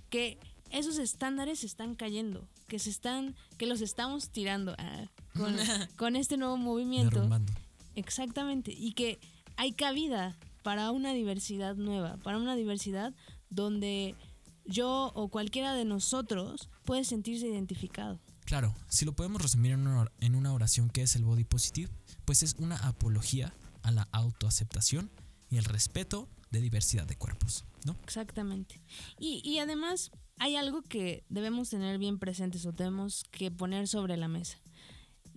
que 0.09 0.39
esos 0.71 0.99
estándares 0.99 1.61
se 1.61 1.67
están 1.67 1.95
cayendo, 1.95 2.47
que 2.69 2.79
se 2.79 2.91
están, 2.91 3.35
que 3.59 3.67
los 3.67 3.81
estamos 3.81 4.31
tirando 4.31 4.75
ah, 4.79 5.07
con, 5.37 5.57
con 5.97 6.17
este 6.17 6.37
nuevo 6.37 6.57
movimiento. 6.57 7.17
Derrumbando. 7.17 7.53
Exactamente, 7.95 8.73
y 8.77 8.93
que 8.93 9.19
hay 9.57 9.73
cabida 9.73 10.37
para 10.63 10.91
una 10.91 11.13
diversidad 11.13 11.77
nueva, 11.77 12.17
para 12.19 12.39
una 12.39 12.57
diversidad 12.57 13.15
donde 13.51 14.15
yo 14.65 15.13
o 15.15 15.29
cualquiera 15.29 15.75
de 15.75 15.85
nosotros 15.85 16.69
puede 16.85 17.05
sentirse 17.05 17.47
identificado. 17.47 18.21
Claro, 18.45 18.75
si 18.89 19.05
lo 19.05 19.13
podemos 19.13 19.43
resumir 19.43 19.73
en 19.73 20.35
una, 20.35 20.53
oración 20.53 20.89
que 20.89 21.03
es 21.03 21.17
el 21.17 21.25
body 21.25 21.45
positive, 21.45 21.91
pues 22.25 22.43
es 22.43 22.55
una 22.59 22.77
apología 22.77 23.53
a 23.83 23.91
la 23.91 24.09
autoaceptación 24.13 25.11
y 25.51 25.57
el 25.57 25.65
respeto 25.65 26.29
de 26.51 26.61
diversidad 26.61 27.07
de 27.07 27.17
cuerpos, 27.17 27.65
¿no? 27.85 27.97
Exactamente. 28.05 28.81
Y, 29.19 29.43
y 29.45 29.59
además 29.59 30.13
hay 30.39 30.57
algo 30.57 30.83
que 30.83 31.25
debemos 31.29 31.71
tener 31.71 31.99
bien 31.99 32.19
presentes 32.19 32.67
o 32.67 32.73
tenemos 32.73 33.25
que 33.31 33.51
poner 33.51 33.89
sobre 33.89 34.17
la 34.17 34.29
mesa. 34.29 34.59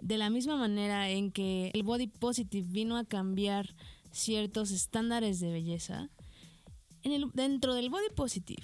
De 0.01 0.17
la 0.17 0.29
misma 0.29 0.55
manera 0.55 1.09
en 1.09 1.31
que 1.31 1.71
el 1.73 1.83
body 1.83 2.07
positive 2.07 2.67
vino 2.69 2.97
a 2.97 3.05
cambiar 3.05 3.75
ciertos 4.11 4.71
estándares 4.71 5.39
de 5.39 5.51
belleza, 5.51 6.09
en 7.03 7.11
el, 7.13 7.31
dentro 7.33 7.73
del 7.73 7.89
body 7.89 8.09
positive 8.15 8.63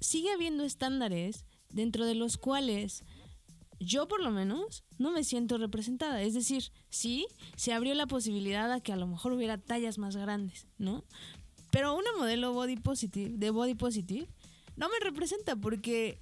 sigue 0.00 0.32
habiendo 0.32 0.64
estándares 0.64 1.44
dentro 1.70 2.06
de 2.06 2.14
los 2.14 2.36
cuales 2.36 3.04
yo 3.80 4.08
por 4.08 4.22
lo 4.22 4.30
menos 4.30 4.84
no 4.98 5.12
me 5.12 5.24
siento 5.24 5.58
representada. 5.58 6.22
Es 6.22 6.34
decir, 6.34 6.72
sí, 6.90 7.26
se 7.56 7.72
abrió 7.72 7.94
la 7.94 8.06
posibilidad 8.06 8.72
a 8.72 8.80
que 8.80 8.92
a 8.92 8.96
lo 8.96 9.06
mejor 9.06 9.32
hubiera 9.32 9.58
tallas 9.58 9.98
más 9.98 10.16
grandes, 10.16 10.66
¿no? 10.78 11.04
Pero 11.70 11.94
una 11.94 12.10
modelo 12.16 12.52
body 12.52 12.76
positive, 12.76 13.36
de 13.36 13.50
body 13.50 13.74
positive, 13.74 14.28
no 14.76 14.88
me 14.88 14.98
representa 15.00 15.54
porque 15.54 16.18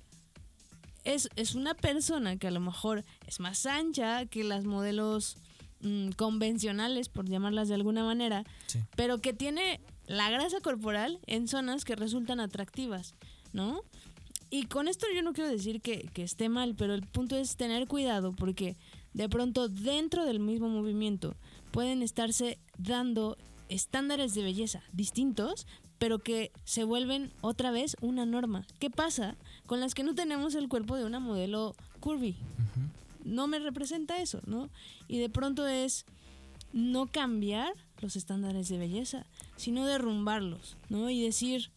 es, 1.05 1.29
es 1.37 1.55
una 1.55 1.75
persona 1.75 2.37
que 2.37 2.49
a 2.49 2.51
lo 2.51 2.61
mejor 2.61 3.05
es 3.27 3.41
más 3.41 3.65
ancha 3.65 4.27
que 4.27 4.45
las 4.45 4.65
modelos 4.65 5.39
mm, 5.81 6.11
convencionales, 6.11 7.09
por 7.09 7.29
llamarlas 7.29 7.69
de 7.69 7.75
alguna 7.75 8.05
manera, 8.05 8.45
Sí. 8.67 8.81
pero 8.97 9.19
que 9.19 9.33
tiene 9.33 9.81
la 10.07 10.31
grasa 10.31 10.61
corporal 10.61 11.19
en 11.27 11.49
zonas 11.49 11.85
que 11.85 11.97
resultan 11.97 12.41
atractivas, 12.41 13.15
¿no? 13.53 13.81
Y 14.51 14.67
con 14.67 14.87
esto 14.87 15.07
yo 15.15 15.23
no 15.23 15.33
quiero 15.33 15.51
decir 15.51 15.81
que, 15.81 16.09
que 16.15 16.23
esté 16.23 16.49
mal, 16.49 16.75
pero 16.77 16.95
el 16.95 17.03
punto 17.03 17.37
es 17.37 17.57
tener 17.57 17.89
cuidado 17.89 18.33
porque 18.33 18.77
de 19.13 19.29
pronto 19.29 19.69
dentro 19.69 20.25
del 20.25 20.39
mismo 20.39 20.69
movimiento 20.69 21.35
pueden 21.73 22.03
estarse 22.03 22.59
dando 22.79 23.37
estándares 23.69 24.35
de 24.35 24.43
belleza 24.45 24.83
distintos, 24.93 25.67
pero 25.99 26.21
que 26.21 26.53
se 26.65 26.85
vuelven 26.85 27.33
otra 27.41 27.71
vez 27.73 27.97
una 28.01 28.25
norma. 28.27 28.67
¿Qué 28.79 28.91
pasa 28.91 29.35
con 29.67 29.81
las 29.81 29.95
que 29.95 30.05
no 30.05 30.15
tenemos 30.15 30.55
el 30.55 30.69
cuerpo 30.69 30.95
de 30.97 31.05
una 31.05 31.19
modelo 31.19 31.75
curvy? 32.01 32.37
No 33.27 33.47
me 33.49 33.59
representa 33.59 34.19
eso, 34.19 34.41
¿no? 34.47 34.71
Y 35.09 35.19
de 35.19 35.29
pronto 35.29 35.67
es 35.67 36.07
no 36.73 37.07
cambiar 37.07 37.73
los 38.01 38.17
estándares 38.17 38.69
de 38.69 38.79
belleza, 38.79 39.27
sino 39.57 39.85
derrumbarlos, 39.85 40.77
¿no? 40.89 41.11
Y 41.11 41.23
decir, 41.23 41.71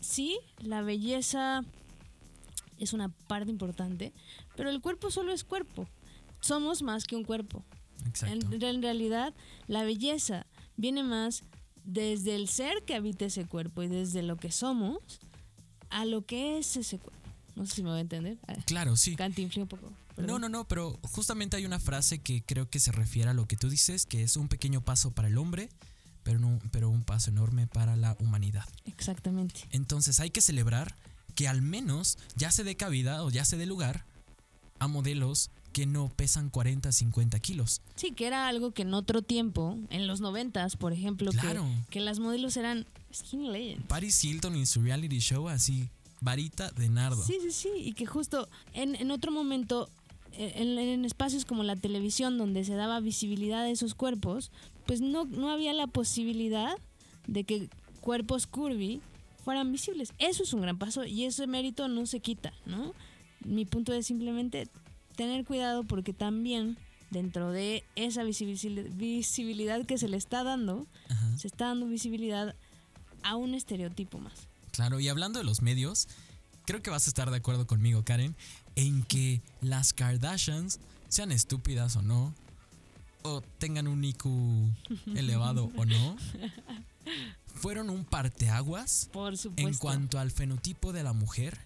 sí, 0.00 0.38
la 0.58 0.82
belleza 0.82 1.64
es 2.78 2.92
una 2.92 3.08
parte 3.08 3.50
importante, 3.50 4.12
pero 4.56 4.70
el 4.70 4.80
cuerpo 4.80 5.10
solo 5.10 5.32
es 5.32 5.44
cuerpo. 5.44 5.88
Somos 6.40 6.82
más 6.82 7.04
que 7.04 7.16
un 7.16 7.24
cuerpo. 7.24 7.64
Exacto. 8.06 8.54
En, 8.54 8.62
en 8.62 8.82
realidad, 8.82 9.34
la 9.68 9.84
belleza 9.84 10.46
viene 10.76 11.02
más 11.02 11.44
desde 11.84 12.34
el 12.34 12.48
ser 12.48 12.82
que 12.84 12.94
habita 12.94 13.24
ese 13.24 13.46
cuerpo 13.46 13.82
y 13.82 13.88
desde 13.88 14.22
lo 14.22 14.36
que 14.36 14.52
somos 14.52 14.98
a 15.90 16.04
lo 16.04 16.22
que 16.22 16.58
es 16.58 16.76
ese 16.76 16.98
cuerpo. 16.98 17.20
No 17.54 17.66
sé 17.66 17.76
si 17.76 17.82
me 17.82 17.90
voy 17.90 17.98
a 17.98 18.02
entender. 18.02 18.38
Claro, 18.66 18.96
sí. 18.96 19.14
Cantinflé 19.14 19.62
un 19.62 19.68
poco. 19.68 19.92
No, 20.16 20.38
no, 20.38 20.48
no, 20.48 20.66
pero 20.68 20.98
justamente 21.02 21.56
hay 21.56 21.64
una 21.66 21.78
frase 21.80 22.20
que 22.20 22.42
creo 22.44 22.68
que 22.68 22.80
se 22.80 22.92
refiere 22.92 23.30
a 23.30 23.34
lo 23.34 23.46
que 23.46 23.56
tú 23.56 23.68
dices, 23.68 24.06
que 24.06 24.22
es 24.22 24.36
un 24.36 24.48
pequeño 24.48 24.80
paso 24.82 25.10
para 25.12 25.28
el 25.28 25.38
hombre, 25.38 25.68
pero, 26.22 26.38
no, 26.38 26.58
pero 26.70 26.88
un 26.90 27.02
paso 27.02 27.30
enorme 27.30 27.66
para 27.66 27.96
la 27.96 28.16
humanidad. 28.20 28.64
Exactamente. 28.84 29.60
Entonces 29.70 30.20
hay 30.20 30.30
que 30.30 30.40
celebrar 30.40 30.94
que 31.34 31.48
al 31.48 31.62
menos 31.62 32.18
ya 32.36 32.50
se 32.50 32.62
dé 32.64 32.76
cabida 32.76 33.22
o 33.24 33.30
ya 33.30 33.44
se 33.44 33.56
dé 33.56 33.66
lugar 33.66 34.04
a 34.78 34.86
modelos 34.88 35.50
que 35.72 35.86
no 35.86 36.10
pesan 36.10 36.50
40, 36.50 36.92
50 36.92 37.40
kilos. 37.40 37.80
Sí, 37.96 38.12
que 38.12 38.26
era 38.26 38.46
algo 38.48 38.72
que 38.72 38.82
en 38.82 38.92
otro 38.92 39.22
tiempo, 39.22 39.78
en 39.88 40.06
los 40.06 40.20
noventas, 40.20 40.76
por 40.76 40.92
ejemplo, 40.92 41.30
que- 41.30 41.38
Claro. 41.38 41.66
que, 41.88 42.00
las 42.00 42.18
modelos 42.18 42.56
eran 42.58 42.86
skinny 43.14 43.48
legends. 43.50 43.86
Paris 43.86 44.22
Hilton 44.22 44.54
en 44.56 44.66
su 44.66 44.82
reality 44.82 45.18
show 45.20 45.48
así, 45.48 45.88
varita 46.20 46.70
de 46.72 46.90
nardo. 46.90 47.24
Sí, 47.24 47.38
sí, 47.42 47.50
sí, 47.50 47.70
y 47.76 47.92
que 47.94 48.04
justo 48.04 48.48
en, 48.74 48.94
en 48.96 49.10
otro 49.10 49.32
momento, 49.32 49.88
en, 50.36 50.78
en 50.78 51.04
espacios 51.04 51.44
como 51.44 51.62
la 51.62 51.76
televisión, 51.76 52.38
donde 52.38 52.64
se 52.64 52.74
daba 52.74 53.00
visibilidad 53.00 53.62
a 53.62 53.70
esos 53.70 53.94
cuerpos, 53.94 54.50
pues 54.86 55.00
no, 55.00 55.24
no 55.24 55.50
había 55.50 55.72
la 55.72 55.86
posibilidad 55.86 56.76
de 57.26 57.44
que 57.44 57.68
cuerpos 58.00 58.46
curvy 58.46 59.00
fueran 59.44 59.72
visibles. 59.72 60.12
Eso 60.18 60.42
es 60.42 60.52
un 60.52 60.62
gran 60.62 60.78
paso 60.78 61.04
y 61.04 61.24
ese 61.24 61.46
mérito 61.46 61.88
no 61.88 62.06
se 62.06 62.20
quita, 62.20 62.52
¿no? 62.66 62.94
Mi 63.44 63.64
punto 63.64 63.92
es 63.92 64.06
simplemente 64.06 64.68
tener 65.16 65.44
cuidado 65.44 65.84
porque 65.84 66.12
también 66.12 66.76
dentro 67.10 67.50
de 67.50 67.84
esa 67.96 68.22
visibil- 68.24 68.88
visibilidad 68.96 69.84
que 69.84 69.98
se 69.98 70.08
le 70.08 70.16
está 70.16 70.44
dando, 70.44 70.86
Ajá. 71.08 71.36
se 71.38 71.46
está 71.48 71.66
dando 71.66 71.86
visibilidad 71.86 72.54
a 73.22 73.36
un 73.36 73.54
estereotipo 73.54 74.18
más. 74.18 74.32
Claro, 74.70 74.98
y 75.00 75.08
hablando 75.08 75.38
de 75.38 75.44
los 75.44 75.60
medios, 75.60 76.08
creo 76.64 76.80
que 76.82 76.90
vas 76.90 77.06
a 77.06 77.10
estar 77.10 77.30
de 77.30 77.36
acuerdo 77.36 77.66
conmigo, 77.66 78.02
Karen, 78.04 78.34
en 78.76 79.02
que 79.04 79.40
las 79.60 79.92
Kardashians, 79.92 80.80
sean 81.08 81.32
estúpidas 81.32 81.96
o 81.96 82.02
no, 82.02 82.34
o 83.22 83.40
tengan 83.58 83.86
un 83.86 84.04
IQ 84.04 84.26
elevado 85.14 85.70
o 85.76 85.84
no, 85.84 86.16
fueron 87.54 87.90
un 87.90 88.04
parteaguas 88.04 89.08
Por 89.12 89.36
supuesto. 89.36 89.68
en 89.68 89.76
cuanto 89.76 90.18
al 90.18 90.30
fenotipo 90.30 90.92
de 90.92 91.02
la 91.02 91.12
mujer 91.12 91.58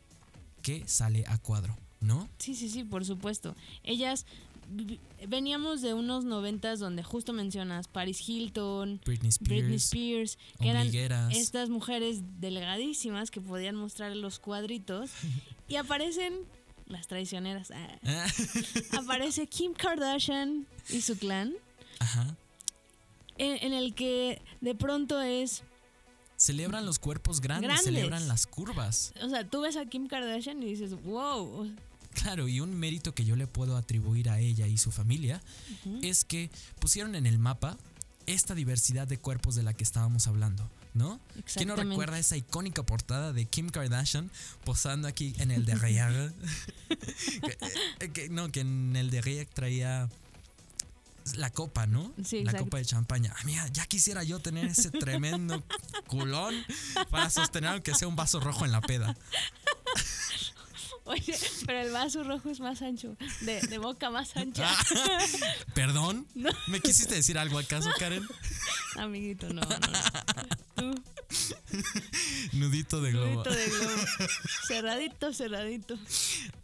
que 0.62 0.87
sale 0.87 1.25
a 1.29 1.38
cuadro, 1.38 1.77
¿no? 2.01 2.29
Sí, 2.38 2.55
sí, 2.55 2.69
sí, 2.69 2.85
por 2.85 3.05
supuesto. 3.05 3.55
Ellas 3.85 4.27
veníamos 5.29 5.81
de 5.81 5.95
unos 5.95 6.25
noventas 6.25 6.79
donde 6.81 7.03
justo 7.03 7.33
mencionas 7.33 7.88
Paris 7.88 8.29
Hilton, 8.29 9.01
Britney 9.05 9.29
Spears, 9.29 9.49
Britney 9.49 9.77
Spears, 9.77 10.38
que 10.59 10.69
eran 11.01 11.31
estas 11.33 11.69
mujeres 11.69 12.23
delgadísimas 12.40 13.31
que 13.31 13.40
podían 13.40 13.77
mostrar 13.77 14.14
los 14.16 14.38
cuadritos 14.38 15.11
y 15.69 15.77
aparecen 15.77 16.35
las 16.87 17.07
traicioneras. 17.07 17.70
Ah, 17.70 17.88
Ah, 18.07 18.27
Aparece 18.99 19.46
Kim 19.46 19.72
Kardashian 19.75 20.66
y 20.88 21.01
su 21.01 21.16
clan 21.18 21.53
Ajá. 21.99 22.37
en, 23.38 23.64
en 23.64 23.72
el 23.72 23.94
que 23.94 24.40
de 24.61 24.75
pronto 24.75 25.20
es, 25.20 25.62
Celebran 26.38 26.85
los 26.85 26.99
cuerpos 26.99 27.40
grandes, 27.40 27.68
Grandes. 27.68 27.85
celebran 27.87 28.29
las 28.29 28.46
curvas. 28.46 29.14
o 29.22 29.29
sea, 29.31 29.49
tú 29.49 29.62
ves 29.62 29.77
a 29.77 29.87
Kim 29.87 30.07
Kardashian 30.07 30.62
y 30.62 30.66
dices, 30.66 30.92
wow, 31.05 31.70
Claro, 32.12 32.46
y 32.49 32.61
un 32.61 32.75
mérito 32.75 33.14
que 33.14 33.25
yo 33.25 33.37
le 33.37 33.46
puedo 33.46 33.77
atribuir 33.77 34.29
a 34.31 34.38
ella 34.38 34.66
y 34.66 34.77
su 34.79 34.90
familia 34.90 35.42
es 36.03 36.25
que 36.25 36.51
pusieron 36.79 37.14
en 37.14 37.27
el 37.27 37.38
mapa 37.38 37.77
esta 38.27 38.55
diversidad 38.55 39.07
de 39.07 39.18
cuerpos 39.18 39.55
de 39.55 39.62
la 39.62 39.72
que 39.75 39.85
estábamos 39.85 40.27
hablando, 40.27 40.68
¿no? 40.96 41.20
¿Quién 41.54 41.68
no 41.68 41.76
recuerda 41.76 42.18
esa 42.18 42.37
icónica 42.37 42.82
portada 42.85 43.32
de 43.32 43.44
Kim 43.46 43.68
Kardashian 43.68 44.30
posando 44.64 45.06
aquí 45.09 45.35
en 45.38 45.50
el 45.50 45.66
derrière? 45.66 46.32
que, 47.98 48.12
que- 48.12 48.28
no, 48.28 48.50
que 48.50 48.61
en 48.61 48.96
el 48.96 49.11
derrière 49.11 49.46
traía 49.52 50.09
la 51.35 51.50
copa, 51.50 51.87
¿no? 51.87 52.12
Sí, 52.24 52.37
la 52.37 52.52
exacto. 52.52 52.64
copa 52.64 52.78
de 52.78 52.85
champaña. 52.85 53.35
Ah, 53.37 53.42
mira, 53.44 53.66
ya 53.68 53.85
quisiera 53.87 54.22
yo 54.22 54.38
tener 54.38 54.66
ese 54.66 54.90
tremendo 54.90 55.62
culón 56.06 56.54
para 57.11 57.30
sostener 57.30 57.70
aunque 57.70 57.94
sea 57.94 58.09
un 58.09 58.16
vaso 58.16 58.40
rojo 58.40 58.64
en 58.64 58.72
la 58.72 58.80
peda. 58.80 59.16
Oye, 61.04 61.38
pero 61.66 61.80
el 61.82 61.92
vaso 61.92 62.24
rojo 62.24 62.50
es 62.50 62.59
más 62.59 62.82
ancho, 62.82 63.16
de, 63.42 63.61
de 63.61 63.78
boca 63.78 64.11
más 64.11 64.37
ancha. 64.37 64.68
Ah, 64.68 65.24
¿Perdón? 65.72 66.26
¿Me 66.66 66.80
quisiste 66.80 67.14
decir 67.14 67.38
algo 67.38 67.59
acaso, 67.61 67.88
Karen? 67.96 68.26
Amiguito, 68.96 69.46
no, 69.48 69.61
no, 69.62 69.68
no. 69.68 70.56
Tú, 70.76 70.94
Nudito 72.52 73.00
de 73.00 73.12
globo. 73.12 73.42
nudito 73.44 73.50
de 73.50 73.68
globo. 73.68 74.02
Cerradito, 74.68 75.32
cerradito. 75.32 75.98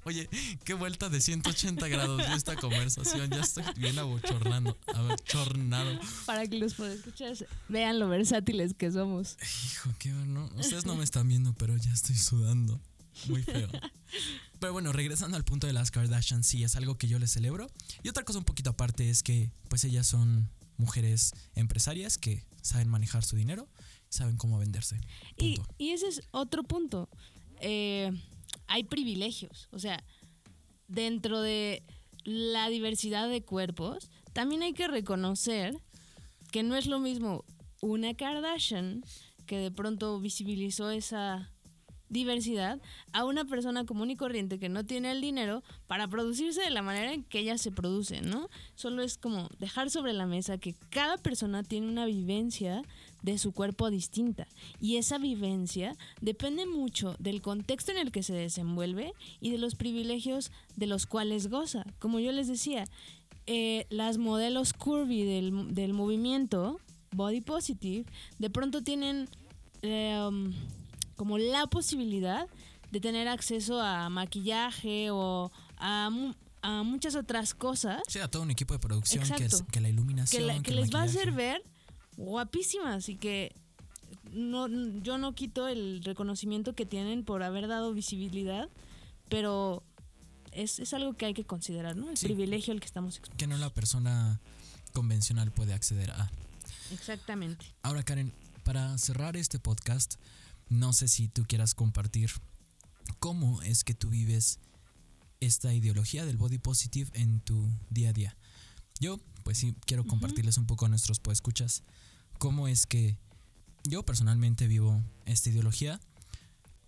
Oye, 0.05 0.29
qué 0.65 0.75
vuelta 0.75 1.09
de 1.09 1.21
180 1.21 1.89
grados 1.89 2.19
de 2.19 2.35
esta 2.35 2.57
conversación. 2.57 3.31
Ya 3.31 3.41
estoy 3.41 3.65
bien 3.77 3.99
abochornando, 3.99 4.79
abochornado. 4.95 5.99
Para 6.27 6.47
que 6.47 6.59
los 6.59 6.79
escuchar 6.79 7.35
vean 7.69 7.99
lo 7.99 8.09
versátiles 8.09 8.75
que 8.75 8.91
somos. 8.93 9.37
Hijo, 9.65 9.91
qué 9.99 10.11
no, 10.11 10.47
Ustedes 10.57 10.87
no 10.87 10.95
me 10.97 11.05
están 11.05 11.29
viendo, 11.29 11.53
pero 11.55 11.77
ya 11.77 11.93
estoy 11.93 12.17
sudando. 12.17 12.81
Muy 13.27 13.43
feo. 13.43 13.69
Pero 14.59 14.73
bueno, 14.73 14.93
regresando 14.93 15.37
al 15.37 15.45
punto 15.45 15.67
de 15.67 15.73
las 15.73 15.91
Kardashian, 15.91 16.45
sí, 16.45 16.65
es 16.65 16.77
algo 16.77 16.97
que 16.97 17.09
yo 17.09 17.19
les 17.19 17.33
celebro. 17.33 17.71
Y 18.03 18.09
otra 18.09 18.25
cosa 18.25 18.39
un 18.39 18.45
poquito 18.45 18.71
aparte 18.71 19.11
es 19.11 19.23
que, 19.23 19.51
pues 19.69 19.85
ellas 19.85 20.07
son 20.07 20.49
mujeres 20.77 21.33
empresarias 21.55 22.19
que 22.19 22.45
saben 22.63 22.89
manejar 22.89 23.25
su 23.25 23.37
dinero, 23.37 23.69
saben 24.13 24.37
cómo 24.37 24.59
venderse. 24.59 25.01
Y, 25.39 25.59
ese 25.79 26.07
es 26.07 26.23
otro 26.33 26.63
punto. 26.65 27.09
Eh, 27.61 28.13
hay 28.67 28.85
privilegios. 28.85 29.69
O 29.73 29.79
sea, 29.79 30.05
dentro 30.87 31.41
de 31.41 31.83
la 32.25 32.69
diversidad 32.69 33.29
de 33.29 33.43
cuerpos, 33.43 34.11
también 34.35 34.63
hay 34.63 34.75
que 34.75 34.87
reconocer 34.87 35.75
que 36.51 36.63
no 36.63 36.77
es 36.77 36.87
lo 36.87 36.99
mismo 36.99 37.45
una 37.81 38.15
Kardashian 38.15 39.03
que 39.47 39.59
de 39.59 39.71
pronto 39.71 40.21
visibilizó 40.21 40.91
esa 40.91 41.52
diversidad 42.13 42.81
a 43.13 43.25
una 43.25 43.45
persona 43.45 43.85
común 43.85 44.11
y 44.11 44.17
corriente 44.17 44.59
que 44.59 44.69
no 44.69 44.85
tiene 44.85 45.11
el 45.11 45.21
dinero 45.21 45.63
para 45.87 46.07
producirse 46.07 46.61
de 46.61 46.71
la 46.71 46.83
manera 46.83 47.13
en 47.13 47.25
que 47.25 47.41
ellas 47.41 47.61
se 47.61 47.73
producen, 47.73 48.29
¿no? 48.29 48.49
Solo 48.75 49.03
es 49.03 49.17
como 49.17 49.49
dejar 49.59 49.91
sobre 49.91 50.13
la 50.13 50.27
mesa 50.27 50.59
que 50.59 50.75
cada 50.91 51.17
persona 51.17 51.63
tiene 51.63 51.89
una 51.89 52.07
vivencia 52.07 52.83
de 53.23 53.39
su 53.39 53.53
cuerpo 53.53 53.91
distinta 53.91 54.47
y 54.81 54.97
esa 54.97 55.17
vivencia 55.17 55.97
depende 56.21 56.67
mucho 56.67 57.15
del 57.19 57.41
contexto 57.41 57.93
en 57.93 57.99
el 57.99 58.13
que 58.13 58.23
se 58.23 58.35
desenvuelve 58.35 59.13
y 59.41 59.51
de 59.51 59.59
los 59.59 59.75
privilegios 59.75 60.51
de 60.77 60.87
los 60.87 61.07
cuales 61.07 61.49
goza. 61.49 61.85
Como 61.99 62.19
yo 62.21 62.33
les 62.33 62.49
decía, 62.49 62.85
eh, 63.47 63.87
las 63.91 64.19
modelos 64.19 64.73
curvy 64.73 65.25
del, 65.25 65.75
del 65.75 65.95
movimiento 65.95 66.79
body 67.13 67.41
positive 67.41 68.05
de 68.39 68.51
pronto 68.51 68.83
tienen 68.83 69.29
eh, 69.83 70.19
um, 70.29 70.53
como 71.23 71.39
la 71.39 71.69
posibilidad 71.69 72.49
de 72.91 72.99
tener 73.01 73.29
acceso 73.29 73.81
a 73.81 74.09
maquillaje 74.09 75.13
o 75.13 75.53
a, 75.77 76.11
mu- 76.11 76.35
a 76.63 76.83
muchas 76.83 77.15
otras 77.15 77.55
cosas 77.55 78.03
Sí, 78.09 78.19
a 78.19 78.27
todo 78.27 78.43
un 78.43 78.51
equipo 78.51 78.75
de 78.75 78.81
producción 78.81 79.23
que, 79.23 79.45
es- 79.45 79.53
Exacto. 79.53 79.71
que 79.71 79.81
la 79.81 79.87
que, 79.87 79.93
iluminación. 79.93 80.47
la- 80.49 80.61
que 80.63 80.73
les 80.73 80.93
va 80.93 81.03
a 81.03 81.05
hacer 81.05 81.31
ver 81.31 81.63
guapísimas 82.17 83.09
y 83.09 83.15
que 83.15 83.55
no, 84.33 84.67
yo 85.01 85.17
no 85.17 85.33
quito 85.37 85.69
el 85.69 86.03
reconocimiento 86.03 86.75
que 86.75 86.87
tienen 86.87 87.25
por 87.25 87.45
haber 87.45 87.69
dado 87.69 87.93
visibilidad, 87.93 88.69
pero 89.29 89.85
es, 90.51 90.81
es 90.81 90.93
algo 90.93 91.13
que 91.15 91.27
hay 91.27 91.35
que 91.35 91.45
considerar, 91.45 91.97
¿no? 91.97 92.11
El 92.11 92.17
Sí. 92.17 92.27
privilegio 92.27 92.73
al 92.75 92.81
que 92.81 92.87
estamos 92.87 93.15
expuestos. 93.17 93.39
Que 93.39 93.47
no 93.47 93.57
la 93.59 93.71
persona 93.73 94.41
convencional 94.93 95.53
puede 95.53 95.73
acceder 95.73 96.11
a. 96.11 96.33
Exactamente. 96.91 97.65
Ahora, 97.83 98.03
Karen, 98.03 98.33
para 98.65 98.99
cerrar 98.99 99.37
este 99.37 99.61
podcast, 99.61 100.17
no 100.73 100.93
sé 100.93 101.09
si 101.09 101.29
tú 101.29 101.45
quieras 101.45 101.75
compartir 101.75 102.31
cómo 103.19 103.63
es 103.63 103.85
que 103.85 103.95
tú 103.95 104.09
vives 104.09 104.59
esta 105.41 105.75
ideología 105.75 106.25
del 106.25 106.37
body 106.37 106.59
positive 106.59 107.11
en 107.15 107.41
tu 107.41 107.69
día 107.91 108.11
a 108.11 108.13
día. 108.13 108.37
Yo, 109.01 109.19
pues 109.45 109.59
sí, 109.59 109.75
quiero 109.87 110.05
compartirles 110.07 110.59
un 110.59 110.67
poco 110.67 110.87
a 110.87 110.89
nuestros 110.89 111.21
escuchas 111.31 111.83
cómo 112.39 112.69
es 112.69 112.87
que 112.87 113.19
yo 113.85 114.05
personalmente 114.05 114.67
vivo 114.67 115.03
esta 115.27 115.51
ideología. 115.51 116.01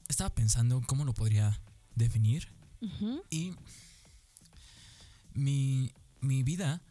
Estaba 0.09 0.35
pensando 0.35 0.81
cómo 0.87 1.05
lo 1.05 1.14
podría 1.14 1.61
definir 1.94 2.53
y 3.31 3.55
mi, 5.33 5.92
mi 6.20 6.42
vida 6.42 6.83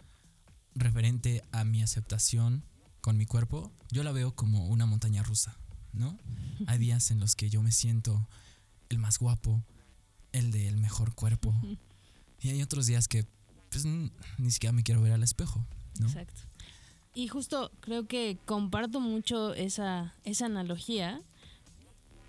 referente 0.75 1.43
a 1.51 1.63
mi 1.63 1.83
aceptación 1.83 2.63
con 3.01 3.17
mi 3.17 3.25
cuerpo, 3.25 3.71
yo 3.91 4.03
la 4.03 4.11
veo 4.11 4.33
como 4.35 4.67
una 4.67 4.85
montaña 4.85 5.23
rusa, 5.23 5.57
¿no? 5.93 6.17
Hay 6.67 6.77
días 6.77 7.11
en 7.11 7.19
los 7.19 7.35
que 7.35 7.49
yo 7.49 7.61
me 7.61 7.71
siento 7.71 8.27
el 8.89 8.97
más 8.97 9.19
guapo, 9.19 9.63
el 10.31 10.51
del 10.51 10.77
mejor 10.77 11.13
cuerpo. 11.15 11.53
Y 12.41 12.49
hay 12.49 12.61
otros 12.61 12.85
días 12.85 13.07
que 13.07 13.25
pues 13.69 13.85
ni 13.85 14.51
siquiera 14.51 14.71
me 14.71 14.83
quiero 14.83 15.01
ver 15.01 15.13
al 15.13 15.23
espejo, 15.23 15.65
¿no? 15.99 16.07
Exacto. 16.07 16.41
Y 17.15 17.27
justo 17.27 17.71
creo 17.79 18.07
que 18.07 18.37
comparto 18.45 18.99
mucho 18.99 19.53
esa, 19.53 20.15
esa 20.23 20.45
analogía. 20.47 21.21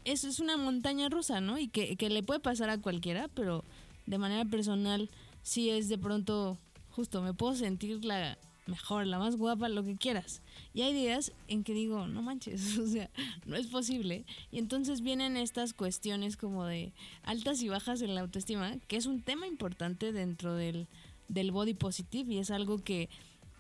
Es, 0.05 0.25
es 0.25 0.41
una 0.41 0.57
montaña 0.57 1.09
rusa, 1.09 1.41
¿no? 1.41 1.59
Y 1.59 1.69
que, 1.69 1.97
que 1.97 2.11
le 2.11 2.23
puede 2.23 2.41
pasar 2.41 2.69
a 2.69 2.79
cualquiera, 2.79 3.29
pero 3.29 3.65
de 4.07 4.19
manera 4.19 4.45
personal 4.45 5.11
sí 5.43 5.71
es 5.71 5.89
de 5.89 5.97
pronto, 5.97 6.59
justo, 6.91 7.23
me 7.23 7.33
puedo 7.33 7.55
sentir 7.55 8.05
la 8.05 8.37
mejor, 8.67 9.07
la 9.07 9.19
más 9.19 9.37
guapa, 9.37 9.69
lo 9.69 9.85
que 9.85 9.97
quieras. 9.97 10.43
Y 10.73 10.83
hay 10.83 10.93
días 10.93 11.33
en 11.49 11.65
que 11.65 11.75
digo, 11.75 12.07
no 12.07 12.23
manches, 12.23 12.79
o 12.79 12.87
sea, 12.87 13.11
no 13.47 13.57
es 13.57 13.67
posible. 13.67 14.25
Y 14.51 14.59
entonces 14.59 15.01
vienen 15.01 15.37
estas 15.37 15.75
cuestiones 15.75 16.37
como 16.37 16.65
de 16.65 16.93
altas 17.23 17.63
y 17.63 17.69
bajas 17.69 18.03
en 18.03 18.15
la 18.15 18.23
autoestima, 18.23 18.77
que 18.89 18.97
es 18.97 19.07
un 19.07 19.23
tema 19.23 19.47
importante 19.47 20.13
dentro 20.13 20.55
del, 20.55 20.89
del 21.29 21.51
body 21.51 21.75
positive 21.75 22.33
y 22.33 22.39
es 22.39 22.51
algo 22.51 22.79
que 22.79 23.09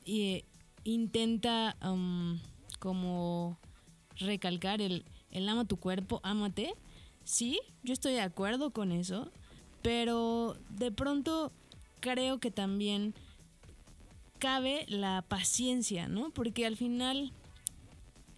eh, 0.06 0.44
intenta 0.84 1.76
um, 1.82 2.38
como 2.78 3.58
recalcar 4.16 4.80
el, 4.80 5.04
el 5.30 5.48
ama 5.48 5.64
tu 5.64 5.76
cuerpo, 5.76 6.20
ámate. 6.22 6.74
Sí, 7.24 7.60
yo 7.82 7.92
estoy 7.92 8.12
de 8.12 8.20
acuerdo 8.20 8.70
con 8.70 8.92
eso, 8.92 9.30
pero 9.82 10.56
de 10.68 10.92
pronto 10.92 11.52
creo 12.00 12.38
que 12.38 12.50
también 12.50 13.14
cabe 14.44 14.84
la 14.88 15.22
paciencia, 15.26 16.06
¿no? 16.08 16.30
Porque 16.30 16.66
al 16.66 16.76
final 16.76 17.32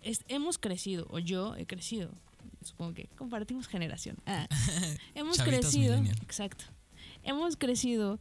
es- 0.02 0.24
hemos 0.28 0.58
crecido, 0.58 1.06
o 1.10 1.18
yo 1.18 1.56
he 1.56 1.66
crecido, 1.66 2.10
supongo 2.62 2.94
que 2.94 3.08
compartimos 3.16 3.66
generación. 3.66 4.16
Ah, 4.26 4.46
hemos 5.14 5.36
Chavitos 5.38 5.60
crecido, 5.70 5.94
millennial. 5.96 6.16
exacto, 6.22 6.64
hemos 7.24 7.56
crecido 7.56 8.20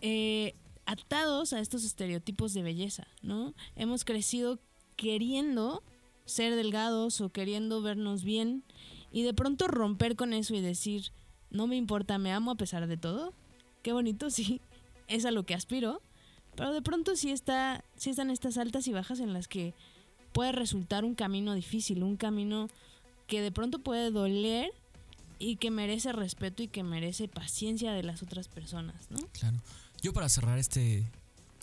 eh, 0.00 0.54
atados 0.86 1.52
a 1.52 1.60
estos 1.60 1.84
estereotipos 1.84 2.54
de 2.54 2.62
belleza, 2.62 3.06
¿no? 3.22 3.52
Hemos 3.74 4.04
crecido 4.04 4.60
queriendo 4.96 5.82
ser 6.24 6.54
delgados 6.54 7.20
o 7.20 7.30
queriendo 7.30 7.82
vernos 7.82 8.22
bien 8.22 8.62
y 9.10 9.22
de 9.22 9.34
pronto 9.34 9.66
romper 9.66 10.14
con 10.16 10.32
eso 10.32 10.54
y 10.54 10.60
decir, 10.60 11.10
no 11.50 11.66
me 11.66 11.76
importa, 11.76 12.18
me 12.18 12.32
amo 12.32 12.50
a 12.52 12.56
pesar 12.56 12.86
de 12.86 12.96
todo. 12.96 13.32
Qué 13.82 13.92
bonito, 13.92 14.30
sí, 14.30 14.60
es 15.08 15.24
a 15.24 15.30
lo 15.32 15.44
que 15.44 15.54
aspiro, 15.54 16.00
pero 16.58 16.72
de 16.72 16.82
pronto 16.82 17.14
sí, 17.14 17.30
está, 17.30 17.84
sí 17.96 18.10
están 18.10 18.30
estas 18.30 18.58
altas 18.58 18.88
y 18.88 18.92
bajas 18.92 19.20
en 19.20 19.32
las 19.32 19.46
que 19.46 19.74
puede 20.32 20.50
resultar 20.50 21.04
un 21.04 21.14
camino 21.14 21.54
difícil, 21.54 22.02
un 22.02 22.16
camino 22.16 22.68
que 23.28 23.40
de 23.40 23.52
pronto 23.52 23.78
puede 23.78 24.10
doler 24.10 24.72
y 25.38 25.54
que 25.56 25.70
merece 25.70 26.12
respeto 26.12 26.64
y 26.64 26.66
que 26.66 26.82
merece 26.82 27.28
paciencia 27.28 27.92
de 27.92 28.02
las 28.02 28.24
otras 28.24 28.48
personas, 28.48 29.08
¿no? 29.08 29.18
Claro. 29.28 29.56
Yo 30.02 30.12
para 30.12 30.28
cerrar 30.28 30.58
este 30.58 31.08